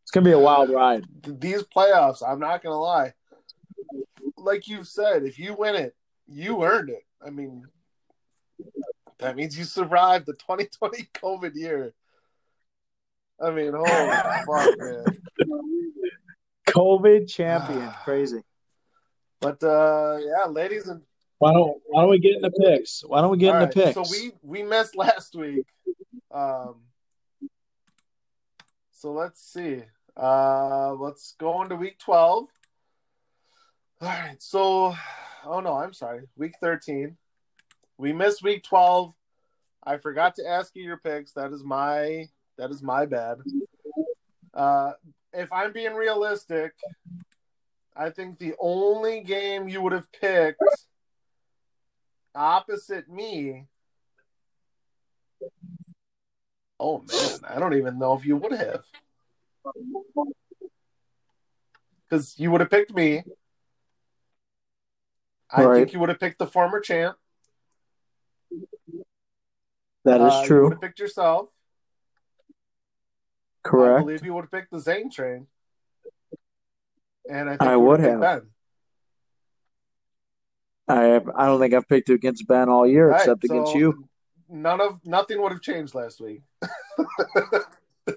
it's 0.03 0.11
gonna 0.11 0.25
be 0.25 0.31
a 0.31 0.39
wild 0.39 0.69
ride. 0.71 1.05
these 1.23 1.63
playoffs, 1.63 2.23
I'm 2.27 2.39
not 2.39 2.63
gonna 2.63 2.79
lie. 2.79 3.13
Like 4.37 4.67
you 4.67 4.83
said, 4.83 5.23
if 5.23 5.37
you 5.37 5.53
win 5.53 5.75
it, 5.75 5.95
you 6.27 6.63
earned 6.63 6.89
it. 6.89 7.03
I 7.25 7.29
mean, 7.29 7.63
that 9.19 9.35
means 9.35 9.57
you 9.57 9.65
survived 9.65 10.25
the 10.25 10.33
2020 10.33 11.03
COVID 11.13 11.55
year. 11.55 11.93
I 13.41 13.51
mean, 13.51 13.73
holy 13.73 13.87
fuck, 14.47 14.79
man. 14.79 15.05
COVID 16.67 17.29
champion, 17.29 17.91
crazy. 18.03 18.41
But 19.41 19.63
uh, 19.63 20.17
yeah, 20.21 20.49
ladies 20.49 20.87
and 20.87 21.01
Why 21.37 21.53
don't 21.53 21.77
Why 21.87 22.01
don't 22.01 22.09
we 22.09 22.19
get 22.19 22.35
in 22.35 22.41
the 22.41 22.51
picks? 22.51 23.03
Why 23.05 23.21
don't 23.21 23.31
we 23.31 23.37
get 23.37 23.49
all 23.49 23.55
in 23.57 23.61
right, 23.63 23.73
the 23.73 23.83
picks? 23.83 23.93
so 23.93 24.03
we 24.11 24.31
we 24.41 24.63
missed 24.63 24.95
last 24.95 25.35
week. 25.35 25.67
Um, 26.31 26.81
so 28.99 29.13
let's 29.13 29.41
see. 29.41 29.83
Uh, 30.17 30.93
let's 30.93 31.33
go 31.39 31.61
into 31.61 31.75
week 31.75 31.97
12. 31.99 32.47
All 34.01 34.07
right, 34.07 34.35
so 34.39 34.93
oh 35.45 35.59
no, 35.61 35.73
I'm 35.73 35.93
sorry, 35.93 36.23
week 36.35 36.55
13. 36.59 37.15
We 37.97 38.11
missed 38.11 38.43
week 38.43 38.63
12. 38.63 39.13
I 39.85 39.97
forgot 39.97 40.35
to 40.35 40.45
ask 40.45 40.75
you 40.75 40.83
your 40.83 40.97
picks. 40.97 41.31
That 41.31 41.53
is 41.53 41.63
my 41.63 42.27
that 42.57 42.71
is 42.71 42.83
my 42.83 43.05
bad. 43.05 43.37
Uh, 44.53 44.91
if 45.33 45.51
I'm 45.53 45.71
being 45.71 45.93
realistic, 45.93 46.73
I 47.95 48.09
think 48.09 48.37
the 48.37 48.55
only 48.59 49.21
game 49.21 49.69
you 49.69 49.81
would 49.81 49.93
have 49.93 50.11
picked 50.11 50.61
opposite 52.35 53.09
me. 53.09 53.67
Oh 56.79 56.99
man, 57.01 57.39
I 57.47 57.59
don't 57.59 57.73
even 57.75 57.99
know 57.99 58.13
if 58.13 58.25
you 58.25 58.37
would 58.37 58.53
have. 58.53 58.83
Because 62.09 62.39
you 62.39 62.51
would 62.51 62.61
have 62.61 62.69
picked 62.69 62.93
me. 62.93 63.23
I 65.51 65.65
Right. 65.65 65.77
think 65.77 65.93
you 65.93 65.99
would 65.99 66.09
have 66.09 66.19
picked 66.19 66.39
the 66.39 66.47
former 66.47 66.79
champ. 66.79 67.17
that 70.05 70.21
is 70.21 70.27
Uh, 70.27 70.27
You 70.27 70.41
would 70.41 70.47
true. 70.47 70.69
have 70.71 70.81
picked 70.81 70.99
yourself. 70.99 71.49
Correct. 73.63 73.99
I 73.99 74.01
believe 74.01 74.25
you 74.25 74.33
would 74.33 74.45
have 74.45 74.51
picked 74.51 74.71
the 74.71 74.79
Zane 74.79 75.11
train. 75.11 75.47
And 77.29 77.49
I 77.49 77.57
think 77.57 77.69
I 77.69 77.73
you 77.73 77.79
would 77.81 77.99
have. 77.99 78.21
Ben. 78.21 78.49
I 80.87 81.15
I 81.17 81.45
don't 81.45 81.59
think 81.59 81.73
I've 81.75 81.87
picked 81.87 82.09
against 82.09 82.47
Ben 82.47 82.69
all 82.69 82.87
year 82.87 83.09
right, 83.09 83.19
except 83.19 83.43
against 83.43 83.73
so 83.73 83.77
you. 83.77 84.08
None 84.49 84.81
of 84.81 84.99
nothing 85.05 85.41
would 85.41 85.51
have 85.51 85.61
changed 85.61 85.93
last 85.93 86.19
week. 86.19 86.41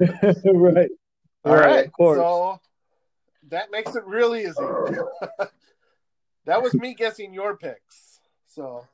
right. 0.45 0.91
All 1.45 1.57
right, 1.57 1.87
Of 1.87 1.93
course. 1.93 2.19
so 2.19 2.61
that 3.49 3.71
makes 3.71 3.95
it 3.95 4.05
really 4.05 4.43
easy. 4.43 4.65
that 6.47 6.63
was 6.63 6.73
me 6.75 6.95
guessing 6.95 7.35
your 7.35 7.57
picks. 7.57 8.21
So, 8.47 8.87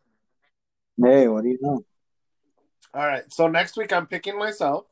hey, 1.02 1.28
what 1.28 1.44
do 1.44 1.50
you 1.50 1.58
know? 1.60 1.84
all 2.94 3.06
right. 3.06 3.30
So 3.32 3.48
next 3.48 3.76
week 3.76 3.92
I'm 3.92 4.06
picking 4.06 4.38
myself. 4.38 4.86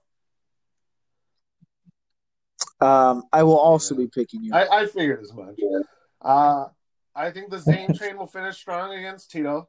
Um, 2.80 3.24
I 3.32 3.42
will 3.42 3.58
also 3.58 3.94
be 3.94 4.06
picking 4.06 4.44
you. 4.44 4.52
I, 4.52 4.66
I 4.68 4.86
figured 4.86 5.22
as 5.22 5.32
much. 5.32 5.58
Uh, 6.20 6.66
I 7.14 7.30
think 7.30 7.50
the 7.50 7.58
Zane 7.58 7.94
train 7.94 8.18
will 8.18 8.26
finish 8.26 8.58
strong 8.58 8.92
against 8.92 9.30
Tito. 9.30 9.68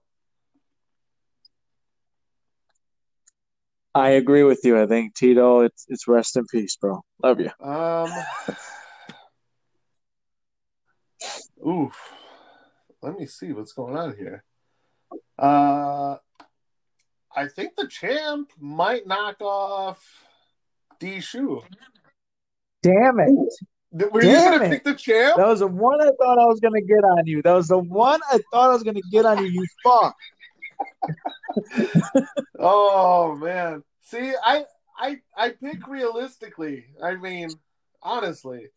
I 3.97 4.09
agree 4.09 4.43
with 4.43 4.61
you. 4.63 4.79
I 4.79 4.85
think 4.85 5.15
Tito, 5.15 5.61
it's 5.61 5.87
it's 5.89 6.07
rest 6.07 6.37
in 6.37 6.45
peace, 6.45 6.75
bro. 6.75 7.01
Love 7.23 7.39
you. 7.39 7.49
Um, 7.59 8.11
oof. 11.67 12.13
Let 13.01 13.17
me 13.17 13.25
see 13.25 13.53
what's 13.53 13.73
going 13.73 13.97
on 13.97 14.15
here. 14.15 14.43
Uh, 15.39 16.17
I 17.35 17.47
think 17.47 17.75
the 17.75 17.87
champ 17.87 18.51
might 18.59 19.07
knock 19.07 19.41
off 19.41 20.05
D 20.99 21.19
Shoe. 21.19 21.63
Damn 22.83 23.19
it! 23.19 23.31
Were 24.11 24.21
you 24.21 24.29
gonna 24.29 24.63
it. 24.63 24.69
pick 24.69 24.83
the 24.83 24.93
champ? 24.93 25.37
That 25.37 25.47
was 25.47 25.61
the 25.61 25.67
one 25.67 25.99
I 26.01 26.11
thought 26.21 26.37
I 26.37 26.45
was 26.45 26.59
gonna 26.59 26.81
get 26.81 27.03
on 27.03 27.25
you. 27.25 27.41
That 27.41 27.53
was 27.53 27.67
the 27.67 27.79
one 27.79 28.19
I 28.31 28.37
thought 28.53 28.69
I 28.69 28.73
was 28.73 28.83
gonna 28.83 29.01
get 29.11 29.25
on 29.25 29.43
you. 29.43 29.49
You 29.49 29.65
fuck. 29.83 30.15
Oh 32.59 33.35
man. 33.35 33.83
See, 34.09 34.33
I 34.41 34.63
I 34.97 35.17
I 35.35 35.49
pick 35.49 35.85
realistically. 35.85 36.85
I 37.03 37.15
mean, 37.15 37.49
honestly. 38.01 38.67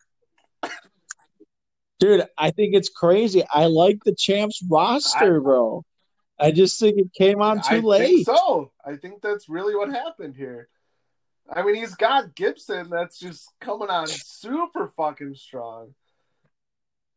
Dude, 2.00 2.26
I 2.36 2.50
think 2.50 2.74
it's 2.74 2.88
crazy. 2.88 3.44
I 3.52 3.66
like 3.66 4.02
the 4.04 4.14
champs 4.14 4.60
roster, 4.68 5.40
bro. 5.40 5.84
I 6.38 6.50
just 6.50 6.80
think 6.80 6.98
it 6.98 7.12
came 7.12 7.42
on 7.42 7.58
too 7.58 7.76
I 7.76 7.78
late. 7.78 8.06
think 8.06 8.26
so. 8.26 8.72
I 8.84 8.96
think 8.96 9.20
that's 9.22 9.48
really 9.48 9.76
what 9.76 9.90
happened 9.90 10.34
here. 10.34 10.68
I 11.48 11.62
mean, 11.62 11.74
he's 11.76 11.94
got 11.94 12.34
Gibson 12.34 12.88
that's 12.90 13.18
just 13.18 13.52
coming 13.60 13.90
on 13.90 14.06
super 14.08 14.88
fucking 14.88 15.34
strong. 15.34 15.94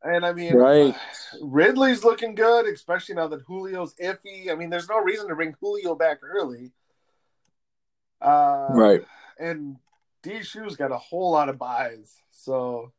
And 0.04 0.26
I 0.26 0.34
mean, 0.34 0.54
Right. 0.56 0.96
Ridley's 1.42 2.04
looking 2.04 2.36
good, 2.36 2.68
especially 2.68 3.16
now 3.16 3.28
that 3.30 3.48
Julio's 3.48 3.96
iffy. 3.96 4.52
I 4.52 4.56
mean, 4.56 4.70
there's 4.70 4.90
no 4.90 5.02
reason 5.02 5.30
to 5.30 5.36
bring 5.36 5.56
Julio 5.62 5.96
back 5.96 6.18
early. 6.22 6.74
Uh, 8.24 8.68
Right. 8.72 9.02
And 9.40 9.78
D 10.22 10.42
Shoe's 10.44 10.76
got 10.76 10.92
a 10.92 10.98
whole 10.98 11.32
lot 11.32 11.50
of 11.50 11.58
buys. 11.58 12.16
So, 12.32 12.92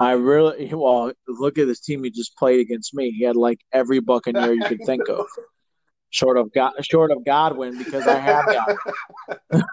I 0.00 0.12
really 0.12 0.72
well 0.72 1.12
look 1.26 1.58
at 1.58 1.66
this 1.66 1.80
team 1.80 2.04
he 2.04 2.10
just 2.10 2.36
played 2.36 2.60
against 2.60 2.94
me. 2.94 3.10
He 3.10 3.24
had 3.24 3.36
like 3.36 3.60
every 3.72 4.00
Buccaneer 4.00 4.52
you 4.52 4.64
could 4.64 4.84
think 4.84 5.08
of, 5.08 5.26
short 6.10 6.36
of 6.38 6.52
God, 6.52 6.72
short 6.82 7.10
of 7.10 7.24
Godwin 7.24 7.78
because 7.78 8.06
I 8.06 8.18
have 8.18 8.46
Godwin. 9.50 9.64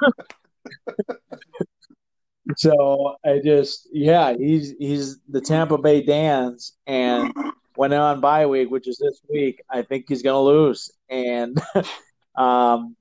So 2.58 3.16
I 3.26 3.40
just 3.44 3.90
yeah, 3.92 4.36
he's 4.38 4.74
he's 4.80 5.20
the 5.30 5.42
Tampa 5.42 5.78
Bay 5.78 6.02
Dans, 6.04 6.74
and 6.86 7.34
when 7.76 7.90
they're 7.92 8.02
on 8.02 8.22
bye 8.22 8.46
week, 8.46 8.70
which 8.70 8.88
is 8.88 8.98
this 8.98 9.20
week, 9.30 9.62
I 9.70 9.82
think 9.82 10.06
he's 10.08 10.22
gonna 10.22 10.42
lose, 10.42 10.92
and 11.10 11.60
um, 12.36 12.96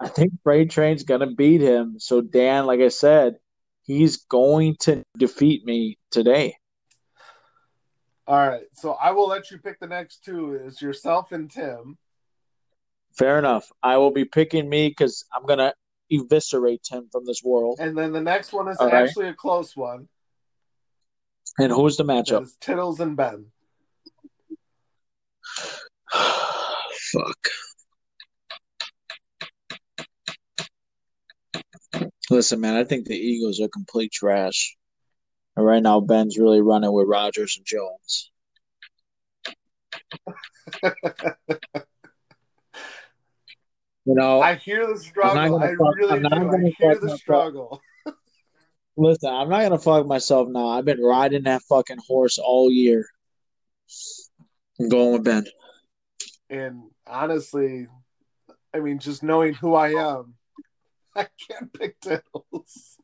I 0.00 0.08
think 0.08 0.32
Freight 0.42 0.70
Train's 0.70 1.02
gonna 1.02 1.30
beat 1.30 1.60
him. 1.60 1.96
So 1.98 2.20
Dan, 2.20 2.66
like 2.66 2.80
I 2.80 2.88
said, 2.88 3.36
he's 3.82 4.16
going 4.18 4.76
to 4.80 5.02
defeat 5.18 5.64
me 5.64 5.98
today. 6.10 6.56
all 8.26 8.48
right. 8.48 8.62
So 8.74 8.92
I 8.92 9.10
will 9.10 9.28
let 9.28 9.50
you 9.50 9.58
pick 9.58 9.78
the 9.80 9.86
next 9.86 10.24
two. 10.24 10.54
Is 10.54 10.80
yourself 10.80 11.32
and 11.32 11.50
Tim. 11.50 11.98
Fair 13.12 13.38
enough. 13.38 13.70
I 13.82 13.96
will 13.98 14.12
be 14.12 14.24
picking 14.24 14.68
me 14.68 14.88
because 14.88 15.24
I'm 15.34 15.44
gonna 15.46 15.74
eviscerate 16.10 16.86
him 16.90 17.08
from 17.12 17.26
this 17.26 17.42
world. 17.44 17.78
And 17.80 17.96
then 17.96 18.12
the 18.12 18.20
next 18.20 18.52
one 18.52 18.68
is 18.68 18.78
All 18.78 18.86
right. 18.86 19.08
actually 19.08 19.28
a 19.28 19.34
close 19.34 19.76
one. 19.76 20.08
And 21.58 21.72
who's 21.72 21.96
the 21.96 22.04
matchup? 22.04 22.42
It's 22.42 22.56
Tittles 22.56 23.00
and 23.00 23.16
Ben. 23.16 23.46
Fuck. 26.12 27.48
Listen, 32.30 32.60
man, 32.60 32.76
I 32.76 32.84
think 32.84 33.06
the 33.06 33.16
Eagles 33.16 33.60
are 33.60 33.68
complete 33.68 34.12
trash. 34.12 34.76
And 35.56 35.66
right 35.66 35.82
now, 35.82 36.00
Ben's 36.00 36.38
really 36.38 36.60
running 36.60 36.92
with 36.92 37.08
Rodgers 37.08 37.56
and 37.56 37.66
Jones. 37.66 38.30
you 44.04 44.14
know, 44.14 44.40
I 44.40 44.54
hear 44.54 44.86
the 44.86 44.96
struggle. 44.98 45.58
I 45.58 45.74
fuck, 45.74 45.96
really 45.96 46.20
do. 46.20 46.28
I 46.28 46.72
hear 46.78 46.98
the 47.00 47.18
struggle. 47.18 47.80
Listen, 48.96 49.34
I'm 49.34 49.48
not 49.48 49.62
gonna 49.62 49.78
fuck 49.78 50.06
myself 50.06 50.48
now. 50.48 50.68
I've 50.68 50.84
been 50.84 51.02
riding 51.02 51.44
that 51.44 51.62
fucking 51.68 51.98
horse 52.06 52.38
all 52.38 52.70
year. 52.70 53.06
I'm 54.78 54.88
going 54.88 55.12
with 55.12 55.24
Ben. 55.24 55.46
And 56.48 56.82
honestly, 57.06 57.88
I 58.72 58.78
mean, 58.80 58.98
just 58.98 59.22
knowing 59.22 59.54
who 59.54 59.74
I 59.74 59.90
am, 59.90 60.34
I 61.16 61.26
can't 61.48 61.72
pick 61.72 62.00
tails. 62.00 62.98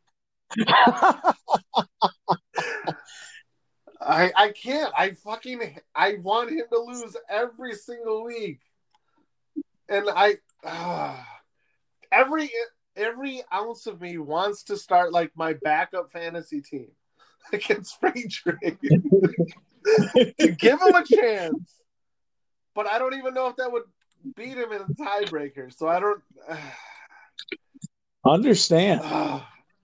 I 4.01 4.33
I 4.37 4.53
can't. 4.53 4.93
I 4.97 5.11
fucking 5.13 5.79
I 5.95 6.15
want 6.23 6.51
him 6.51 6.65
to 6.73 6.79
lose 6.79 7.17
every 7.29 7.75
single 7.75 8.25
week, 8.25 8.61
and 9.89 10.09
I 10.09 10.37
uh, 10.65 11.17
every 12.13 12.51
every 12.95 13.43
ounce 13.53 13.87
of 13.87 14.01
me 14.01 14.19
wants 14.19 14.63
to 14.65 14.77
start 14.77 15.13
like 15.13 15.33
my 15.37 15.55
backup 15.63 16.13
fantasy 16.13 16.61
team 16.61 16.91
against 17.53 17.99
Freight 18.01 18.31
Train 18.31 18.79
to 20.39 20.53
give 20.57 20.81
him 20.81 20.95
a 20.95 21.05
chance, 21.05 21.81
but 22.75 22.87
I 22.87 22.99
don't 22.99 23.15
even 23.15 23.35
know 23.35 23.49
if 23.49 23.57
that 23.57 23.73
would 23.73 23.85
beat 24.37 24.57
him 24.57 24.73
in 24.73 24.83
a 24.83 24.87
tiebreaker. 24.87 25.77
So 25.77 25.89
I 25.89 26.01
don't 26.01 26.23
uh, 26.49 26.57
understand. 28.31 29.01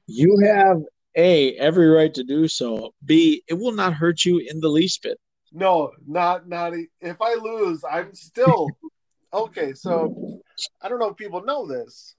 You 0.09 0.37
have 0.45 0.83
a 1.17 1.55
every 1.55 1.87
right 1.87 2.13
to 2.15 2.25
do 2.25 2.49
so. 2.49 2.93
B 3.05 3.43
it 3.49 3.55
will 3.55 3.73
not 3.73 3.95
hurt 3.95 4.25
you 4.25 4.39
in 4.39 4.61
the 4.61 4.69
least 4.69 5.03
bit. 5.03 5.19
No, 5.53 5.93
not 6.07 6.49
not 6.49 6.73
if 7.01 7.17
I 7.21 7.35
lose, 7.35 7.85
I'm 7.89 8.13
still 8.15 8.69
okay. 9.33 9.73
So 9.75 10.41
I 10.83 10.89
don't 10.89 10.99
know 10.99 11.11
if 11.11 11.17
people 11.17 11.45
know 11.45 11.67
this, 11.67 12.17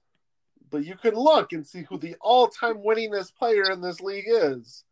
but 0.70 0.84
you 0.84 0.96
can 0.96 1.14
look 1.14 1.52
and 1.52 1.66
see 1.66 1.82
who 1.82 1.98
the 1.98 2.16
all-time 2.20 2.78
winningest 2.78 3.36
player 3.36 3.70
in 3.70 3.80
this 3.80 4.00
league 4.00 4.26
is. 4.26 4.84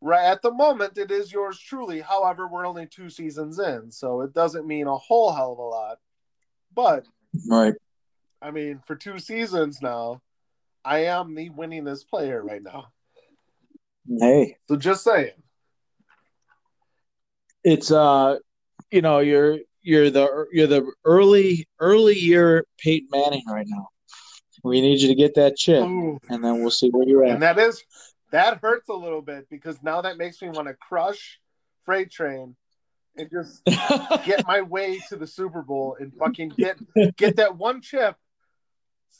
Right 0.00 0.24
at 0.24 0.40
the 0.40 0.52
moment, 0.52 0.96
it 0.96 1.10
is 1.10 1.30
yours 1.30 1.58
truly. 1.58 2.00
However, 2.00 2.48
we're 2.48 2.66
only 2.66 2.86
two 2.86 3.10
seasons 3.10 3.58
in, 3.58 3.90
so 3.90 4.22
it 4.22 4.32
doesn't 4.32 4.66
mean 4.66 4.86
a 4.86 4.96
whole 4.96 5.32
hell 5.32 5.52
of 5.52 5.58
a 5.58 5.62
lot. 5.62 5.98
But 6.74 7.06
right, 7.48 7.74
I 8.42 8.50
mean, 8.50 8.80
for 8.86 8.96
two 8.96 9.18
seasons 9.18 9.82
now, 9.82 10.22
I 10.84 11.06
am 11.06 11.34
the 11.34 11.50
winningest 11.50 12.08
player 12.08 12.42
right 12.42 12.62
now. 12.62 12.86
Hey. 14.08 14.56
So 14.68 14.76
just 14.76 15.04
saying. 15.04 15.32
It's 17.62 17.90
uh 17.90 18.38
you 18.90 19.02
know, 19.02 19.18
you're 19.18 19.58
you're 19.82 20.10
the 20.10 20.46
you're 20.52 20.66
the 20.66 20.90
early 21.04 21.68
early 21.78 22.18
year 22.18 22.66
Peyton 22.78 23.08
Manning 23.12 23.44
right 23.46 23.66
now. 23.68 23.88
We 24.62 24.80
need 24.80 25.00
you 25.00 25.08
to 25.08 25.14
get 25.14 25.34
that 25.36 25.56
chip, 25.56 25.82
Ooh. 25.84 26.18
and 26.28 26.44
then 26.44 26.60
we'll 26.60 26.70
see 26.70 26.90
where 26.90 27.08
you're 27.08 27.24
at. 27.24 27.32
And 27.32 27.42
that 27.42 27.58
is 27.58 27.82
that 28.30 28.58
hurts 28.62 28.88
a 28.88 28.94
little 28.94 29.22
bit 29.22 29.48
because 29.50 29.82
now 29.82 30.02
that 30.02 30.16
makes 30.16 30.40
me 30.42 30.48
want 30.50 30.68
to 30.68 30.74
crush 30.74 31.38
Freight 31.84 32.10
Train 32.10 32.56
and 33.16 33.30
just 33.30 33.64
get 34.24 34.46
my 34.46 34.62
way 34.62 35.00
to 35.08 35.16
the 35.16 35.26
Super 35.26 35.62
Bowl 35.62 35.96
and 35.98 36.12
fucking 36.14 36.50
get 36.50 36.78
get 37.16 37.36
that 37.36 37.56
one 37.56 37.80
chip 37.80 38.16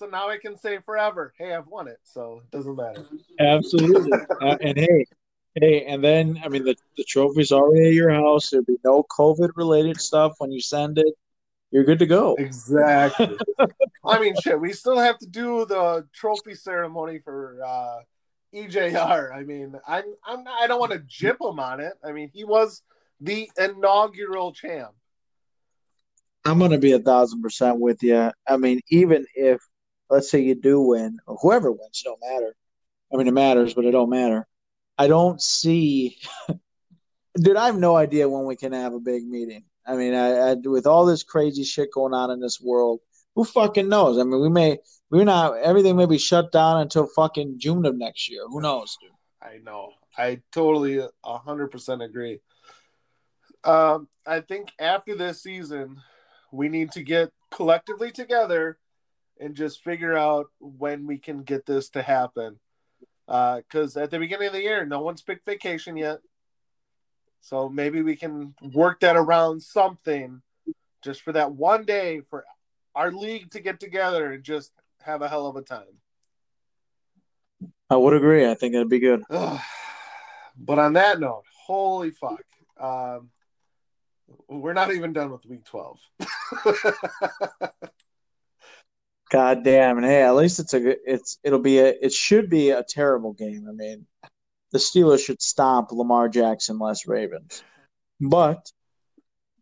so 0.01 0.07
now 0.07 0.31
I 0.31 0.39
can 0.39 0.57
say 0.57 0.79
forever, 0.79 1.35
hey, 1.37 1.53
I've 1.53 1.67
won 1.67 1.87
it. 1.87 1.99
So 2.05 2.41
it 2.43 2.57
doesn't 2.57 2.75
matter. 2.75 3.05
Absolutely. 3.39 4.11
uh, 4.41 4.57
and 4.63 4.79
hey, 4.79 5.05
hey, 5.57 5.85
and 5.85 6.03
then 6.03 6.41
I 6.43 6.49
mean 6.49 6.65
the, 6.65 6.75
the 6.97 7.05
trophy's 7.05 7.53
already 7.53 7.89
at 7.89 7.95
your 7.95 8.11
house. 8.11 8.49
There'll 8.49 8.65
be 8.65 8.79
no 8.83 9.05
COVID 9.11 9.51
related 9.57 10.01
stuff 10.01 10.37
when 10.39 10.51
you 10.51 10.63
send 10.63 10.97
it. 10.97 11.15
You're 11.71 11.85
good 11.85 11.99
to 11.99 12.07
go. 12.07 12.35
Exactly. 12.39 13.37
I 14.05 14.19
mean, 14.19 14.35
shit. 14.43 14.59
We 14.59 14.73
still 14.73 14.99
have 14.99 15.19
to 15.19 15.27
do 15.27 15.67
the 15.67 16.09
trophy 16.15 16.55
ceremony 16.55 17.19
for 17.19 17.59
uh, 17.63 17.99
EJR. 18.55 19.37
I 19.37 19.43
mean, 19.43 19.75
I'm, 19.87 20.05
I'm 20.25 20.45
I 20.49 20.67
don't 20.67 20.81
want 20.81 20.93
to 20.93 21.03
jip 21.07 21.37
him 21.43 21.61
on 21.61 21.81
it. 21.81 21.93
I 22.03 22.13
mean, 22.13 22.31
he 22.33 22.45
was 22.45 22.83
the 23.21 23.51
inaugural 23.59 24.55
champ. 24.55 24.93
I'm 26.47 26.59
going 26.59 26.71
to 26.71 26.79
be 26.79 26.93
a 26.93 26.99
thousand 26.99 27.43
percent 27.43 27.79
with 27.79 28.03
you. 28.03 28.33
I 28.49 28.57
mean, 28.57 28.81
even 28.89 29.27
if 29.35 29.61
let's 30.11 30.31
say 30.31 30.41
you 30.41 30.55
do 30.55 30.81
win, 30.81 31.19
or 31.27 31.37
whoever 31.41 31.71
wins, 31.71 32.03
don't 32.05 32.21
matter. 32.21 32.55
I 33.13 33.17
mean, 33.17 33.29
it 33.29 33.35
matters, 33.35 33.75
but 33.75 33.85
it 33.85 33.93
don't 33.93 34.11
matter. 34.11 34.47
I 34.99 35.09
don't 35.09 35.41
see, 35.41 36.19
dude. 37.35 37.57
I 37.57 37.67
have 37.67 37.79
no 37.79 37.97
idea 37.97 38.29
when 38.29 38.45
we 38.45 38.57
can 38.57 38.73
have 38.73 38.93
a 38.93 39.01
big 39.01 39.27
meeting. 39.27 39.65
I 39.87 39.97
mean, 39.97 40.15
I, 40.15 40.51
I, 40.51 40.55
with 40.55 40.87
all 40.87 41.07
this 41.07 41.23
crazy 41.23 41.65
shit 41.65 41.93
going 41.93 42.13
on 42.13 42.31
in 42.31 42.41
this 42.41 42.61
world, 42.61 43.01
who 43.35 43.45
fucking 43.45 43.89
knows? 43.89 44.19
I 44.19 44.25
mean, 44.25 44.41
we 44.41 44.49
may, 44.49 44.79
we're 45.11 45.25
not, 45.25 45.57
everything 45.59 45.97
may 45.97 46.07
be 46.07 46.19
shut 46.19 46.53
down 46.53 46.81
until 46.81 47.07
fucking 47.07 47.59
June 47.59 47.87
of 47.87 47.97
next 47.97 48.29
year. 48.29 48.43
Who 48.49 48.61
knows, 48.61 48.97
dude? 49.01 49.11
I 49.43 49.59
know. 49.65 49.93
I 50.19 50.43
totally, 50.53 51.01
hundred 51.25 51.69
percent 51.69 52.03
agree. 52.03 52.41
Um, 53.65 54.09
I 54.27 54.41
think 54.41 54.73
after 54.79 55.15
this 55.15 55.43
season, 55.43 55.97
we 56.53 56.69
need 56.69 56.93
to 56.93 57.03
get 57.03 57.31
collectively 57.51 58.11
together 58.11 58.79
and 59.41 59.55
just 59.55 59.83
figure 59.83 60.17
out 60.17 60.47
when 60.61 61.07
we 61.07 61.19
can 61.19 61.43
get 61.43 61.67
this 61.67 61.89
to 61.91 62.03
happen. 62.03 62.61
Because 63.27 63.97
uh, 63.97 64.03
at 64.03 64.11
the 64.11 64.19
beginning 64.19 64.49
of 64.49 64.53
the 64.53 64.63
year, 64.63 64.85
no 64.85 65.01
one's 65.01 65.23
picked 65.23 65.47
vacation 65.47 65.97
yet. 65.97 66.19
So 67.41 67.69
maybe 67.69 68.03
we 68.03 68.17
can 68.17 68.55
work 68.75 69.01
that 69.01 69.17
around 69.17 69.63
something 69.63 70.43
just 71.03 71.23
for 71.23 71.33
that 71.33 71.53
one 71.53 71.85
day 71.85 72.21
for 72.29 72.45
our 72.95 73.11
league 73.11 73.51
to 73.53 73.61
get 73.61 73.81
together 73.81 74.33
and 74.33 74.45
just 74.45 74.73
have 75.01 75.23
a 75.23 75.29
hell 75.29 75.47
of 75.47 75.57
a 75.57 75.63
time. 75.63 75.87
I 77.89 77.97
would 77.97 78.13
agree. 78.13 78.49
I 78.49 78.55
think 78.55 78.75
that'd 78.75 78.91
be 78.91 78.99
good. 78.99 79.23
but 79.31 80.79
on 80.79 80.93
that 80.93 81.19
note, 81.19 81.45
holy 81.67 82.11
fuck. 82.11 82.45
Um, 82.79 83.31
we're 84.49 84.75
not 84.75 84.93
even 84.93 85.13
done 85.13 85.31
with 85.31 85.47
week 85.47 85.65
12. 85.65 85.99
God 89.31 89.63
damn, 89.63 89.97
and 89.97 90.07
hey, 90.07 90.23
at 90.23 90.35
least 90.35 90.59
it's 90.59 90.75
a 90.75 90.97
it's 91.11 91.39
it'll 91.45 91.61
be 91.61 91.79
a 91.79 91.95
it 92.03 92.13
should 92.13 92.51
be 92.51 92.71
a 92.71 92.83
terrible 92.83 93.33
game. 93.33 93.67
I 93.69 93.73
mean, 93.73 94.07
the 94.73 94.79
Steelers 94.79 95.25
should 95.25 95.41
stomp 95.41 95.93
Lamar 95.93 96.29
Jackson 96.29 96.81
less 96.81 97.07
Ravens, 97.07 97.63
but 98.21 98.73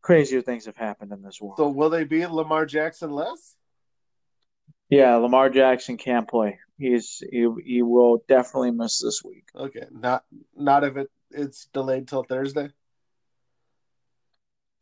crazier 0.01 0.41
things 0.41 0.65
have 0.65 0.77
happened 0.77 1.13
in 1.13 1.21
this 1.21 1.39
world. 1.39 1.59
So 1.59 1.69
will 1.69 1.91
they 1.91 2.05
be 2.05 2.25
Lamar 2.25 2.65
Jackson 2.65 3.11
less? 3.11 3.57
Yeah, 4.89 5.17
Lamar 5.17 5.51
Jackson 5.51 5.99
can't 5.99 6.27
play. 6.27 6.59
He's 6.79 7.23
he, 7.31 7.47
he 7.63 7.83
will 7.83 8.25
definitely 8.27 8.71
miss 8.71 9.01
this 9.03 9.23
week. 9.23 9.45
Okay, 9.55 9.85
not 9.91 10.25
not 10.57 10.83
if 10.83 10.97
it 10.97 11.11
it's 11.31 11.69
delayed 11.75 12.09
till 12.09 12.23
Thursday. 12.23 12.71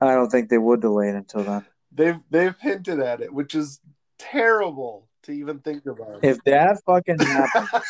I 0.01 0.15
don't 0.15 0.31
think 0.31 0.49
they 0.49 0.59
would 0.59 0.81
delay 0.81 1.09
it 1.09 1.17
until 1.17 1.43
then. 1.43 1.67
They've 1.91 2.21
they've 2.31 2.57
hinted 2.61 3.01
at 3.01 3.21
it, 3.21 3.35
which 3.35 3.57
is 3.57 3.81
terrible 4.19 5.09
to 5.25 5.33
even 5.33 5.61
think 5.61 5.87
about. 5.87 6.25
If 6.25 6.43
that 6.45 6.83
fucking 6.85 7.19
happens, 7.19 7.71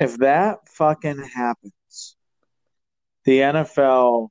if 0.00 0.16
that 0.18 0.68
fucking 0.68 1.22
happens, 1.22 2.16
the 3.24 3.38
NFL, 3.38 4.28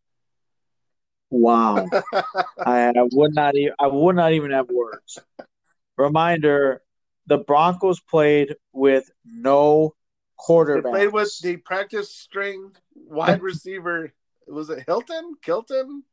wow, 1.29 1.88
I, 2.59 2.89
I 2.89 3.07
would 3.12 3.35
not. 3.35 3.55
even 3.55 3.73
I 3.79 3.88
would 3.88 4.15
not 4.15 4.33
even 4.33 4.51
have 4.51 4.69
words. 4.69 5.19
Reminder: 5.97 6.81
the 7.27 7.38
Broncos 7.38 7.99
played 7.99 8.55
with 8.73 9.09
no 9.25 9.95
quarterback. 10.38 10.93
They 10.93 10.99
played 10.99 11.13
with 11.13 11.39
the 11.41 11.57
practice 11.57 12.13
string 12.13 12.71
wide 12.95 13.41
receiver. 13.41 14.13
Was 14.47 14.69
it 14.69 14.83
Hilton? 14.88 15.35
Kilton? 15.43 16.03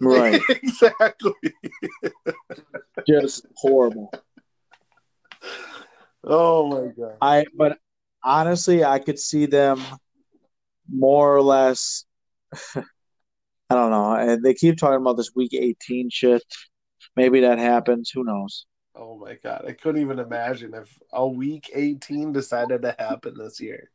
Right. 0.00 0.40
exactly. 0.48 1.32
Just 3.06 3.46
horrible. 3.56 4.12
Oh 6.24 6.68
my 6.68 6.92
god. 6.92 7.16
I 7.20 7.44
but 7.56 7.78
honestly, 8.22 8.84
I 8.84 8.98
could 8.98 9.18
see 9.18 9.46
them 9.46 9.82
more 10.88 11.34
or 11.34 11.42
less. 11.42 12.04
I 12.76 13.74
don't 13.74 13.90
know. 13.90 14.14
And 14.14 14.42
they 14.42 14.54
keep 14.54 14.76
talking 14.76 15.00
about 15.00 15.16
this 15.16 15.32
week 15.34 15.54
18 15.54 16.10
shit. 16.10 16.42
Maybe 17.16 17.40
that 17.40 17.58
happens. 17.58 18.10
Who 18.10 18.24
knows? 18.24 18.66
Oh 18.94 19.16
my 19.16 19.36
god. 19.42 19.64
I 19.66 19.72
couldn't 19.72 20.02
even 20.02 20.18
imagine 20.18 20.74
if 20.74 20.98
a 21.12 21.26
week 21.26 21.70
18 21.74 22.32
decided 22.32 22.82
to 22.82 22.94
happen 22.98 23.34
this 23.38 23.60
year. 23.60 23.90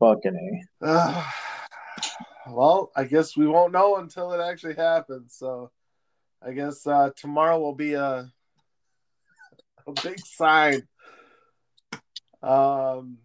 Fucking 0.00 0.66
A. 0.82 1.24
well, 2.50 2.90
I 2.96 3.04
guess 3.04 3.36
we 3.36 3.46
won't 3.46 3.72
know 3.72 3.96
until 3.96 4.32
it 4.32 4.40
actually 4.40 4.74
happens. 4.74 5.34
So 5.36 5.70
I 6.42 6.52
guess 6.52 6.86
uh, 6.86 7.10
tomorrow 7.16 7.58
will 7.58 7.74
be 7.74 7.94
a 7.94 8.30
a 9.86 9.92
big 10.02 10.18
sign. 10.20 10.82
Um, 12.42 13.18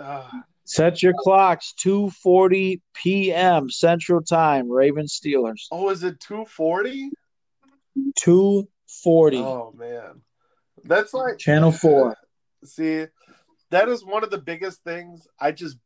uh, 0.00 0.28
Set 0.66 1.02
your 1.02 1.12
clocks 1.18 1.74
2:40 1.84 2.80
p.m. 2.94 3.68
Central 3.68 4.22
Time. 4.22 4.70
Ravens 4.70 5.20
Steelers. 5.22 5.66
oh, 5.70 5.90
is 5.90 6.02
it 6.02 6.18
two 6.20 6.46
forty? 6.46 7.10
2:40. 8.26 8.66
Oh 9.36 9.74
man, 9.76 10.22
that's 10.84 11.12
like 11.12 11.38
Channel 11.38 11.72
4. 11.72 12.16
See, 12.64 13.06
that 13.70 13.88
is 13.88 14.04
one 14.04 14.24
of 14.24 14.30
the 14.30 14.38
biggest 14.38 14.82
things. 14.82 15.28
I 15.38 15.52
just, 15.52 15.76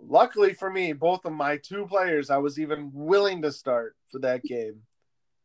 luckily 0.00 0.52
for 0.52 0.70
me, 0.70 0.92
both 0.92 1.24
of 1.24 1.32
my 1.32 1.56
two 1.56 1.86
players, 1.86 2.30
I 2.30 2.38
was 2.38 2.58
even 2.58 2.90
willing 2.92 3.42
to 3.42 3.52
start 3.52 3.96
for 4.10 4.20
that 4.20 4.42
game. 4.42 4.82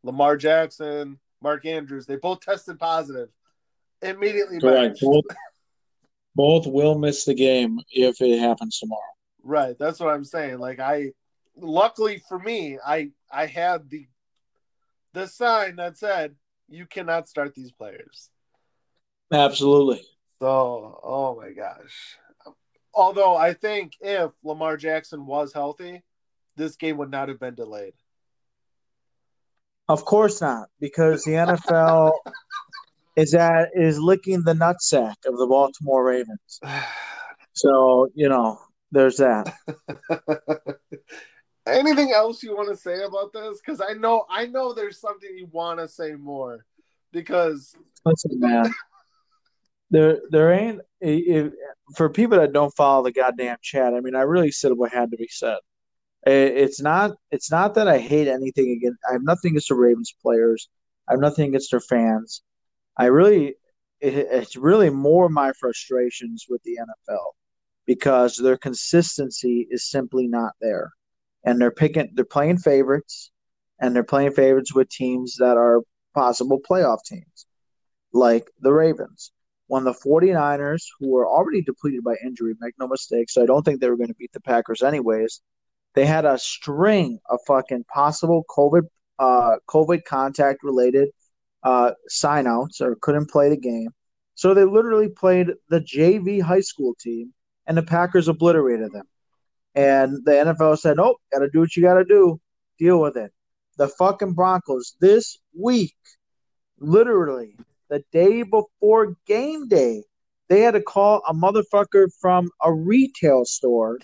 Lamar 0.02 0.36
Jackson, 0.36 1.18
Mark 1.42 1.66
Andrews, 1.66 2.06
they 2.06 2.16
both 2.16 2.40
tested 2.40 2.78
positive. 2.78 3.28
Immediately 4.02 4.60
Correct. 4.60 4.98
Both, 5.00 5.24
both 6.34 6.66
will 6.66 6.98
miss 6.98 7.24
the 7.24 7.34
game 7.34 7.80
if 7.90 8.20
it 8.20 8.38
happens 8.38 8.78
tomorrow. 8.78 9.00
Right. 9.42 9.76
That's 9.78 10.00
what 10.00 10.14
I'm 10.14 10.24
saying. 10.24 10.58
Like 10.58 10.80
I, 10.80 11.12
luckily 11.56 12.22
for 12.28 12.38
me, 12.38 12.78
I 12.84 13.10
I 13.30 13.46
had 13.46 13.90
the 13.90 14.06
the 15.12 15.26
sign 15.26 15.76
that 15.76 15.98
said 15.98 16.34
you 16.68 16.86
cannot 16.86 17.28
start 17.28 17.54
these 17.54 17.72
players. 17.72 18.30
Absolutely. 19.32 20.02
So, 20.40 21.00
oh 21.02 21.36
my 21.40 21.50
gosh. 21.50 22.16
Although 22.94 23.36
I 23.36 23.54
think 23.54 23.92
if 24.00 24.32
Lamar 24.42 24.76
Jackson 24.76 25.26
was 25.26 25.52
healthy, 25.52 26.02
this 26.56 26.76
game 26.76 26.96
would 26.98 27.10
not 27.10 27.28
have 27.28 27.38
been 27.38 27.54
delayed. 27.54 27.94
Of 29.88 30.04
course 30.04 30.40
not, 30.40 30.68
because 30.78 31.24
the 31.24 31.32
NFL 31.32 32.12
is 33.16 33.34
at 33.34 33.70
is 33.74 33.98
licking 33.98 34.42
the 34.44 34.54
nutsack 34.54 35.16
of 35.26 35.36
the 35.36 35.46
Baltimore 35.46 36.04
Ravens. 36.04 36.60
So 37.52 38.08
you 38.14 38.28
know, 38.28 38.58
there's 38.92 39.16
that. 39.16 39.52
Anything 41.66 42.12
else 42.12 42.42
you 42.42 42.56
want 42.56 42.68
to 42.68 42.76
say 42.76 43.02
about 43.02 43.32
this? 43.32 43.60
Because 43.60 43.80
I 43.80 43.92
know 43.94 44.24
I 44.30 44.46
know 44.46 44.72
there's 44.72 45.00
something 45.00 45.28
you 45.36 45.48
want 45.50 45.80
to 45.80 45.88
say 45.88 46.12
more. 46.12 46.64
Because 47.12 47.74
Listen, 48.04 48.38
man, 48.38 48.72
there 49.90 50.20
there 50.30 50.52
ain't 50.52 50.80
if, 51.00 51.52
for 51.96 52.08
people 52.10 52.38
that 52.38 52.52
don't 52.52 52.74
follow 52.76 53.04
the 53.04 53.12
goddamn 53.12 53.56
chat. 53.62 53.94
I 53.94 54.00
mean, 54.00 54.14
I 54.14 54.22
really 54.22 54.50
said 54.52 54.72
what 54.72 54.92
had 54.92 55.10
to 55.12 55.16
be 55.16 55.28
said. 55.30 55.58
It- 56.26 56.56
It's 56.58 56.80
not 56.80 57.12
it's 57.30 57.50
not 57.50 57.74
that 57.74 57.88
I 57.88 57.98
hate 57.98 58.28
anything 58.28 58.70
against. 58.72 59.00
I 59.08 59.12
have 59.14 59.22
nothing 59.24 59.52
against 59.52 59.68
the 59.68 59.74
Ravens 59.76 60.14
players. 60.22 60.68
I 61.08 61.12
have 61.14 61.20
nothing 61.20 61.48
against 61.48 61.70
their 61.72 61.80
fans. 61.80 62.42
I 62.96 63.06
really, 63.06 63.56
it, 64.00 64.14
it's 64.30 64.56
really 64.56 64.90
more 64.90 65.28
my 65.28 65.52
frustrations 65.60 66.46
with 66.48 66.62
the 66.64 66.78
NFL 66.80 67.34
because 67.86 68.36
their 68.36 68.58
consistency 68.58 69.66
is 69.70 69.90
simply 69.90 70.26
not 70.28 70.52
there, 70.60 70.92
and 71.44 71.60
they're 71.60 71.70
picking, 71.72 72.10
they're 72.14 72.24
playing 72.24 72.58
favorites, 72.58 73.30
and 73.80 73.94
they're 73.96 74.04
playing 74.04 74.32
favorites 74.32 74.74
with 74.74 74.88
teams 74.90 75.36
that 75.38 75.56
are 75.56 75.82
possible 76.14 76.60
playoff 76.60 77.04
teams, 77.04 77.46
like 78.12 78.50
the 78.60 78.72
Ravens. 78.72 79.32
When 79.70 79.84
the 79.84 79.94
49ers, 79.94 80.82
who 80.98 81.10
were 81.10 81.28
already 81.28 81.62
depleted 81.62 82.02
by 82.02 82.16
injury, 82.26 82.54
make 82.58 82.74
no 82.80 82.88
mistake, 82.88 83.30
so 83.30 83.40
I 83.40 83.46
don't 83.46 83.62
think 83.62 83.80
they 83.80 83.88
were 83.88 83.96
going 83.96 84.08
to 84.08 84.14
beat 84.14 84.32
the 84.32 84.40
Packers 84.40 84.82
anyways. 84.82 85.42
They 85.94 86.06
had 86.06 86.24
a 86.24 86.38
string 86.38 87.20
of 87.28 87.38
fucking 87.46 87.84
possible 87.84 88.44
COVID, 88.50 88.82
uh, 89.20 89.58
COVID 89.68 90.02
contact 90.02 90.64
related 90.64 91.10
uh, 91.62 91.92
sign 92.08 92.48
outs 92.48 92.80
or 92.80 92.96
couldn't 93.00 93.30
play 93.30 93.48
the 93.48 93.56
game. 93.56 93.90
So 94.34 94.54
they 94.54 94.64
literally 94.64 95.08
played 95.08 95.52
the 95.68 95.80
JV 95.80 96.42
high 96.42 96.62
school 96.62 96.96
team, 96.98 97.32
and 97.64 97.78
the 97.78 97.84
Packers 97.84 98.26
obliterated 98.26 98.90
them. 98.90 99.06
And 99.76 100.24
the 100.24 100.32
NFL 100.32 100.80
said, 100.80 100.96
"Nope, 100.96 101.18
got 101.32 101.40
to 101.40 101.48
do 101.48 101.60
what 101.60 101.76
you 101.76 101.82
got 101.84 101.94
to 101.94 102.04
do. 102.04 102.40
Deal 102.80 103.00
with 103.00 103.16
it." 103.16 103.30
The 103.78 103.86
fucking 103.86 104.32
Broncos 104.32 104.96
this 105.00 105.38
week, 105.56 105.94
literally 106.80 107.56
the 107.90 108.02
day 108.12 108.42
before 108.42 109.16
game 109.26 109.68
day, 109.68 110.04
they 110.48 110.60
had 110.60 110.74
to 110.74 110.80
call 110.80 111.22
a 111.28 111.34
motherfucker 111.34 112.08
from 112.20 112.48
a 112.62 112.72
retail 112.72 113.44
store, 113.44 113.98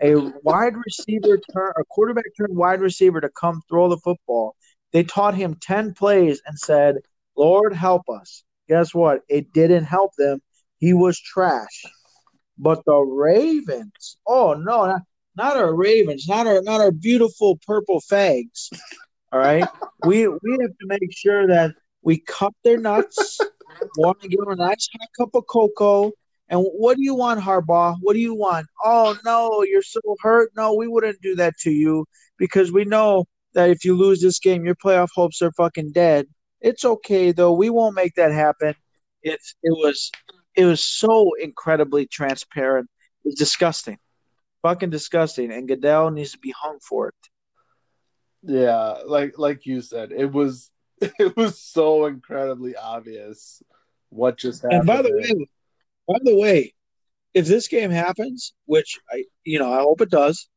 a 0.00 0.14
wide 0.42 0.74
receiver 0.76 1.38
turn, 1.52 1.72
a 1.76 1.84
quarterback 1.90 2.24
turned 2.38 2.56
wide 2.56 2.80
receiver 2.80 3.20
to 3.20 3.28
come 3.28 3.60
throw 3.68 3.88
the 3.88 3.98
football. 3.98 4.54
They 4.92 5.02
taught 5.02 5.34
him 5.34 5.56
10 5.60 5.94
plays 5.94 6.40
and 6.46 6.58
said, 6.58 6.96
Lord 7.36 7.74
help 7.74 8.02
us. 8.08 8.44
Guess 8.68 8.94
what? 8.94 9.20
It 9.28 9.52
didn't 9.52 9.84
help 9.84 10.12
them. 10.16 10.40
He 10.78 10.92
was 10.92 11.20
trash. 11.20 11.84
But 12.58 12.84
the 12.86 12.96
Ravens, 12.96 14.18
oh 14.26 14.54
no, 14.54 14.86
not, 14.86 15.02
not 15.36 15.56
our 15.56 15.74
Ravens, 15.74 16.28
not 16.28 16.46
our 16.46 16.62
not 16.62 16.80
our 16.80 16.92
beautiful 16.92 17.58
purple 17.66 18.00
fags. 18.00 18.68
All 19.32 19.40
right. 19.40 19.66
we 20.06 20.28
we 20.28 20.58
have 20.60 20.76
to 20.78 20.86
make 20.86 21.16
sure 21.16 21.46
that 21.46 21.72
we 22.02 22.18
cup 22.18 22.54
their 22.64 22.78
nuts, 22.78 23.38
want 23.98 24.20
to 24.20 24.28
give 24.28 24.40
them 24.40 24.50
a 24.50 24.56
nice 24.56 24.88
hot 24.92 25.08
cup 25.18 25.34
of 25.34 25.46
cocoa. 25.46 26.12
And 26.48 26.60
what 26.60 26.96
do 26.96 27.02
you 27.02 27.14
want, 27.14 27.40
Harbaugh? 27.40 27.96
What 28.00 28.12
do 28.14 28.18
you 28.18 28.34
want? 28.34 28.66
Oh 28.84 29.16
no, 29.24 29.62
you're 29.62 29.82
so 29.82 30.00
hurt. 30.20 30.50
No, 30.56 30.74
we 30.74 30.88
wouldn't 30.88 31.20
do 31.22 31.34
that 31.36 31.56
to 31.60 31.70
you 31.70 32.04
because 32.38 32.72
we 32.72 32.84
know 32.84 33.24
that 33.54 33.70
if 33.70 33.84
you 33.84 33.96
lose 33.96 34.20
this 34.20 34.38
game, 34.38 34.64
your 34.64 34.74
playoff 34.74 35.08
hopes 35.14 35.40
are 35.42 35.52
fucking 35.52 35.92
dead. 35.92 36.26
It's 36.60 36.84
okay 36.84 37.32
though. 37.32 37.52
We 37.52 37.70
won't 37.70 37.94
make 37.94 38.14
that 38.16 38.32
happen. 38.32 38.74
It's 39.22 39.54
it 39.62 39.72
was 39.72 40.10
it 40.54 40.66
was 40.66 40.84
so 40.84 41.30
incredibly 41.40 42.06
transparent. 42.06 42.88
It's 43.24 43.38
disgusting. 43.38 43.98
Fucking 44.62 44.90
disgusting. 44.90 45.52
And 45.52 45.68
Goodell 45.68 46.10
needs 46.10 46.32
to 46.32 46.38
be 46.38 46.52
hung 46.56 46.78
for 46.80 47.08
it. 47.08 47.14
yeah, 48.42 48.98
like 49.06 49.38
like 49.38 49.64
you 49.66 49.80
said, 49.80 50.12
it 50.12 50.32
was 50.32 50.71
it 51.18 51.36
was 51.36 51.58
so 51.58 52.06
incredibly 52.06 52.76
obvious 52.76 53.62
what 54.10 54.38
just 54.38 54.62
happened. 54.62 54.80
And 54.80 54.86
by 54.86 55.02
the 55.02 55.08
there. 55.08 55.36
way, 55.36 55.48
by 56.06 56.18
the 56.22 56.38
way, 56.38 56.74
if 57.34 57.46
this 57.46 57.68
game 57.68 57.90
happens, 57.90 58.52
which 58.66 58.98
I 59.10 59.24
you 59.44 59.58
know, 59.58 59.72
I 59.72 59.80
hope 59.80 60.00
it 60.00 60.10
does, 60.10 60.48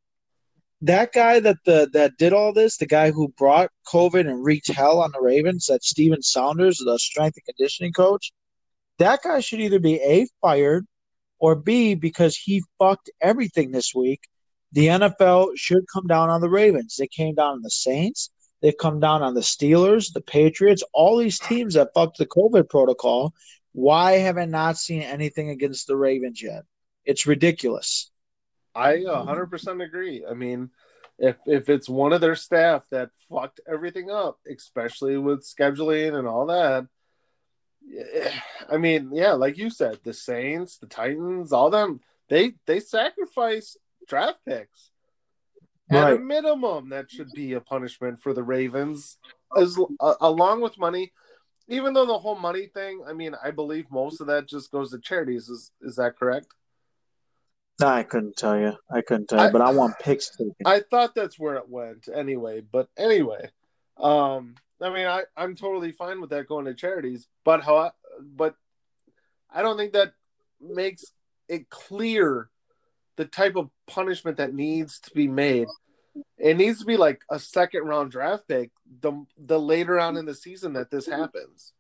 that 0.82 1.14
guy 1.14 1.40
that 1.40 1.58
the 1.66 1.90
that 1.94 2.18
did 2.18 2.34
all 2.34 2.54
this, 2.54 2.78
the 2.78 2.86
guy 2.86 3.12
who 3.12 3.30
brought 3.30 3.72
COVID 3.88 4.30
and 4.30 4.44
wreaked 4.44 4.72
hell 4.72 5.00
on 5.00 5.12
the 5.12 5.22
Ravens, 5.22 5.66
that 5.68 5.84
Steven 5.84 6.22
Saunders, 6.22 6.78
the 6.78 7.00
strength 7.00 7.38
and 7.38 7.56
conditioning 7.56 7.94
coach, 7.94 8.32
that 9.00 9.22
guy 9.24 9.40
should 9.40 9.62
either 9.62 9.80
be 9.80 9.96
A 9.96 10.28
fired 10.42 10.86
or 11.40 11.56
B 11.56 11.96
because 11.96 12.36
he 12.38 12.64
fucked 12.78 13.10
everything 13.22 13.72
this 13.72 13.94
week. 13.96 14.22
The 14.74 14.88
NFL 14.88 15.52
should 15.56 15.86
come 15.92 16.08
down 16.08 16.30
on 16.30 16.42
the 16.42 16.50
Ravens. 16.50 16.98
They 16.98 17.08
came 17.08 17.36
down 17.36 17.54
on 17.54 17.62
the 17.62 17.70
Saints. 17.70 18.30
They've 18.66 18.76
come 18.76 19.00
down 19.00 19.22
on 19.22 19.36
the 19.36 19.42
Steelers, 19.42 20.12
the 20.12 20.22
Patriots, 20.22 20.82
all 20.92 21.18
these 21.18 21.38
teams 21.38 21.76
that 21.76 21.94
fucked 21.94 22.18
the 22.18 22.26
COVID 22.26 22.68
protocol. 22.68 23.36
Why 23.74 24.14
have 24.14 24.40
I 24.40 24.46
not 24.46 24.80
seen 24.80 25.04
anything 25.04 25.52
against 25.52 25.86
the 25.86 25.96
Ravens 25.96 26.42
yet? 26.42 26.64
It's 27.04 27.28
ridiculous. 27.28 28.10
I 28.74 29.04
uh, 29.04 29.24
100% 29.24 29.86
agree. 29.86 30.26
I 30.28 30.34
mean, 30.34 30.72
if 31.20 31.36
if 31.46 31.70
it's 31.70 31.88
one 31.88 32.12
of 32.12 32.22
their 32.22 32.36
staff 32.36 32.88
that 32.90 33.12
fucked 33.30 33.60
everything 33.72 34.10
up, 34.10 34.40
especially 34.52 35.16
with 35.20 35.46
scheduling 35.46 36.18
and 36.18 36.28
all 36.28 36.48
that, 36.48 36.88
eh, 37.96 38.32
I 38.68 38.78
mean, 38.78 39.12
yeah, 39.14 39.34
like 39.34 39.60
you 39.60 39.70
said, 39.70 40.00
the 40.04 40.12
Saints, 40.12 40.80
the 40.80 40.88
Titans, 40.88 41.54
all 41.54 41.70
them, 41.70 42.00
they 42.30 42.54
they 42.66 42.80
sacrifice 42.80 43.78
draft 44.08 44.40
picks. 44.44 44.90
At 45.92 46.14
a 46.14 46.18
minimum, 46.18 46.90
that 46.90 47.12
should 47.12 47.32
be 47.34 47.54
a 47.54 47.62
punishment 47.62 48.20
for 48.22 48.34
the 48.34 48.44
Ravens, 48.44 49.18
as 49.56 49.78
uh, 50.00 50.16
along 50.22 50.62
with 50.62 50.78
money. 50.80 51.14
Even 51.68 51.94
though 51.94 52.06
the 52.06 52.18
whole 52.20 52.36
money 52.38 52.68
thing, 52.68 53.04
I 53.08 53.14
mean, 53.14 53.36
I 53.44 53.52
believe 53.52 53.86
most 53.92 54.22
of 54.22 54.28
that 54.28 54.48
just 54.48 54.72
goes 54.72 54.92
to 54.92 55.00
charities. 55.00 55.50
Is 55.50 55.72
is 55.82 55.96
that 55.98 56.18
correct? 56.18 56.48
No, 57.80 57.88
I 57.88 58.04
couldn't 58.04 58.36
tell 58.38 58.58
you. 58.60 58.74
I 58.92 59.02
couldn't 59.02 59.28
tell 59.28 59.40
you, 59.40 59.46
I- 59.50 59.52
but 59.52 59.62
I 59.62 59.72
want 59.72 60.00
picks 60.00 60.30
taken. 60.30 60.56
I 60.66 60.80
thought 60.80 61.14
that's 61.16 61.38
where 61.38 61.56
it 61.56 61.70
went 61.70 62.08
anyway. 62.14 62.62
But 62.62 62.90
anyway, 62.98 63.50
um, 63.98 64.56
I 64.82 64.90
mean, 64.90 65.06
I 65.08 65.24
I'm 65.38 65.56
totally 65.56 65.92
fine 65.92 66.22
with 66.22 66.30
that 66.32 66.48
going 66.48 66.66
to 66.66 66.74
charities, 66.74 67.28
but 67.44 67.64
how? 67.64 67.92
But 68.22 68.56
I 69.54 69.62
don't 69.62 69.78
think 69.78 69.94
that 69.94 70.14
makes 70.62 71.06
it 71.48 71.70
clear 71.70 72.50
the 73.18 73.26
type 73.26 73.56
of 73.56 73.70
punishment 73.88 74.38
that 74.38 74.54
needs 74.54 75.00
to 75.02 75.12
be 75.14 75.28
made. 75.28 75.68
It 76.38 76.58
needs 76.58 76.80
to 76.80 76.86
be 76.86 76.98
like 76.98 77.22
a 77.30 77.40
second 77.40 77.84
round 77.84 78.12
draft 78.12 78.48
pick 78.48 78.72
the 79.02 79.26
the 79.38 79.60
later 79.60 80.00
on 80.00 80.18
in 80.18 80.26
the 80.26 80.36
season 80.36 80.74
that 80.74 80.92
this 80.92 81.08
happens. 81.08 81.74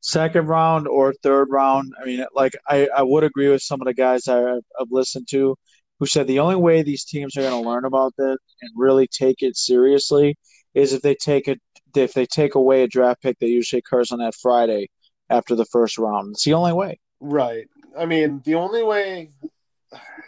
second 0.00 0.46
round 0.48 0.86
or 0.86 1.12
third 1.22 1.48
round. 1.50 1.92
I 2.00 2.04
mean, 2.04 2.24
like 2.34 2.54
I, 2.68 2.88
I 2.96 3.02
would 3.02 3.24
agree 3.24 3.48
with 3.48 3.62
some 3.62 3.80
of 3.80 3.86
the 3.86 3.94
guys 3.94 4.28
I, 4.28 4.40
I've 4.80 4.90
listened 4.90 5.26
to 5.30 5.56
who 5.98 6.06
said 6.06 6.26
the 6.26 6.40
only 6.40 6.56
way 6.56 6.82
these 6.82 7.04
teams 7.04 7.36
are 7.36 7.42
going 7.42 7.62
to 7.62 7.68
learn 7.68 7.84
about 7.84 8.14
this 8.18 8.36
and 8.62 8.70
really 8.76 9.06
take 9.08 9.42
it 9.42 9.56
seriously 9.56 10.36
is 10.74 10.92
if 10.92 11.02
they 11.02 11.14
take 11.14 11.48
it 11.48 11.60
if 11.96 12.12
they 12.12 12.26
take 12.26 12.54
away 12.56 12.82
a 12.82 12.88
draft 12.88 13.22
pick 13.22 13.38
that 13.38 13.48
usually 13.48 13.78
occurs 13.78 14.12
on 14.12 14.18
that 14.18 14.34
Friday 14.34 14.88
after 15.30 15.54
the 15.54 15.64
first 15.66 15.98
round. 15.98 16.32
It's 16.32 16.44
the 16.44 16.54
only 16.54 16.72
way. 16.72 16.98
Right. 17.24 17.68
I 17.96 18.04
mean, 18.04 18.42
the 18.44 18.56
only 18.56 18.82
way, 18.82 19.30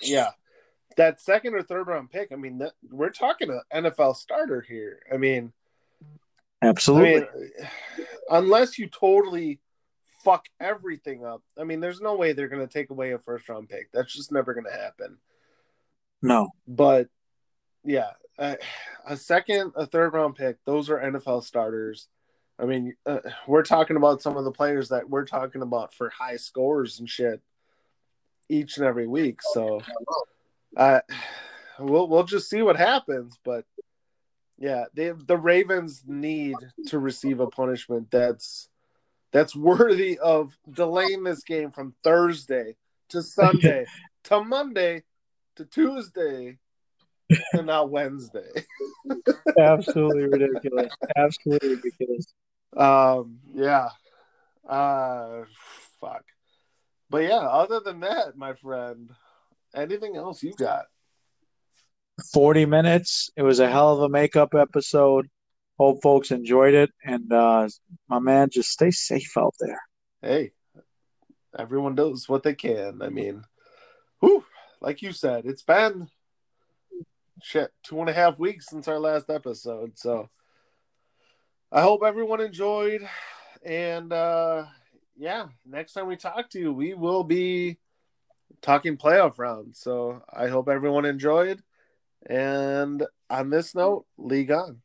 yeah, 0.01 0.30
that 0.97 1.20
second 1.20 1.55
or 1.55 1.62
third 1.62 1.86
round 1.86 2.11
pick. 2.11 2.32
I 2.32 2.36
mean, 2.36 2.59
that, 2.59 2.72
we're 2.90 3.11
talking 3.11 3.51
an 3.51 3.84
NFL 3.84 4.16
starter 4.16 4.62
here. 4.62 5.01
I 5.12 5.18
mean, 5.18 5.53
absolutely. 6.62 7.28
I 7.28 7.36
mean, 7.36 8.09
unless 8.30 8.78
you 8.78 8.88
totally 8.88 9.61
fuck 10.24 10.47
everything 10.59 11.24
up. 11.24 11.42
I 11.61 11.64
mean, 11.64 11.80
there's 11.80 12.01
no 12.01 12.16
way 12.16 12.32
they're 12.32 12.49
going 12.49 12.66
to 12.66 12.72
take 12.72 12.88
away 12.88 13.12
a 13.12 13.18
first 13.18 13.47
round 13.49 13.68
pick. 13.68 13.92
That's 13.92 14.12
just 14.12 14.32
never 14.32 14.55
going 14.55 14.64
to 14.64 14.72
happen. 14.72 15.18
No. 16.22 16.49
But 16.66 17.09
yeah, 17.84 18.12
a, 18.38 18.57
a 19.07 19.18
second, 19.18 19.72
a 19.76 19.86
third 19.86 20.14
round 20.14 20.34
pick, 20.34 20.57
those 20.64 20.88
are 20.88 20.99
NFL 20.99 21.44
starters. 21.44 22.09
I 22.59 22.64
mean, 22.64 22.94
uh, 23.04 23.18
we're 23.46 23.62
talking 23.62 23.96
about 23.96 24.22
some 24.22 24.36
of 24.36 24.44
the 24.44 24.52
players 24.52 24.88
that 24.88 25.09
we're 25.09 25.26
talking 25.26 25.62
about 25.62 25.92
for 25.92 26.09
high 26.09 26.36
scores 26.36 27.00
and 27.00 27.09
shit 27.09 27.42
each 28.48 28.78
and 28.78 28.86
every 28.86 29.07
week. 29.07 29.40
So, 29.52 29.82
uh, 30.76 31.00
we'll 31.78 32.09
we'll 32.09 32.24
just 32.24 32.48
see 32.48 32.62
what 32.62 32.76
happens. 32.76 33.38
But 33.44 33.64
yeah, 34.59 34.84
they, 34.94 35.11
the 35.11 35.36
Ravens 35.36 36.02
need 36.07 36.57
to 36.86 36.98
receive 36.98 37.40
a 37.40 37.46
punishment 37.46 38.11
that's 38.11 38.68
that's 39.32 39.54
worthy 39.54 40.18
of 40.18 40.57
delaying 40.70 41.24
this 41.24 41.42
game 41.42 41.70
from 41.70 41.94
Thursday 42.02 42.76
to 43.11 43.22
Sunday 43.22 43.84
to 44.24 44.42
Monday 44.42 45.02
to 45.57 45.64
Tuesday 45.64 46.59
to 47.54 47.62
now 47.62 47.84
Wednesday. 47.84 48.64
Absolutely 49.59 50.24
ridiculous. 50.24 50.92
Absolutely 51.16 51.76
ridiculous. 51.76 52.26
Um, 52.77 53.39
yeah. 53.55 53.89
Uh, 54.68 55.45
fuck. 56.01 56.24
But 57.09 57.22
yeah, 57.22 57.39
other 57.39 57.81
than 57.81 58.01
that, 58.01 58.37
my 58.37 58.55
friend, 58.55 59.11
anything 59.74 60.16
else 60.16 60.43
you 60.43 60.55
got? 60.55 60.87
40 62.33 62.66
minutes. 62.66 63.31
It 63.37 63.43
was 63.43 63.61
a 63.61 63.70
hell 63.70 63.93
of 63.93 64.01
a 64.01 64.09
makeup 64.09 64.55
episode. 64.55 65.29
Hope 65.79 66.03
folks 66.03 66.31
enjoyed 66.31 66.74
it. 66.74 66.91
And 67.05 67.33
uh, 67.33 67.68
my 68.09 68.18
man, 68.18 68.49
just 68.51 68.70
stay 68.70 68.91
safe 68.91 69.37
out 69.37 69.55
there. 69.61 69.81
Hey, 70.22 70.53
everyone 71.59 71.95
does 71.95 72.29
what 72.29 72.43
they 72.43 72.55
can. 72.55 73.03
I 73.03 73.11
mean, 73.11 73.45
whew, 74.20 74.45
like 74.81 75.03
you 75.03 75.12
said, 75.12 75.45
it's 75.45 75.62
been 75.62 76.09
shit 77.43 77.70
two 77.83 78.01
and 78.01 78.09
a 78.09 78.14
half 78.14 78.39
weeks 78.39 78.66
since 78.68 78.89
our 78.89 78.99
last 78.99 79.29
episode. 79.31 79.99
So 79.99 80.31
I 81.73 81.83
hope 81.83 82.03
everyone 82.05 82.41
enjoyed. 82.41 83.07
And 83.64 84.12
uh, 84.12 84.67
yeah, 85.17 85.47
next 85.64 85.93
time 85.93 86.07
we 86.07 86.17
talk 86.17 86.51
to 86.51 86.61
you, 86.61 86.73
we 86.73 86.95
will 86.95 87.25
be 87.25 87.79
talking 88.62 88.97
playoff 88.97 89.39
rounds. 89.39 89.81
So 89.81 90.23
I 90.33 90.49
hope 90.49 90.69
everyone 90.69 91.05
enjoyed. 91.05 91.62
And 92.29 93.05
on 93.31 93.51
this 93.51 93.75
note, 93.75 94.07
league 94.17 94.51
on. 94.51 94.83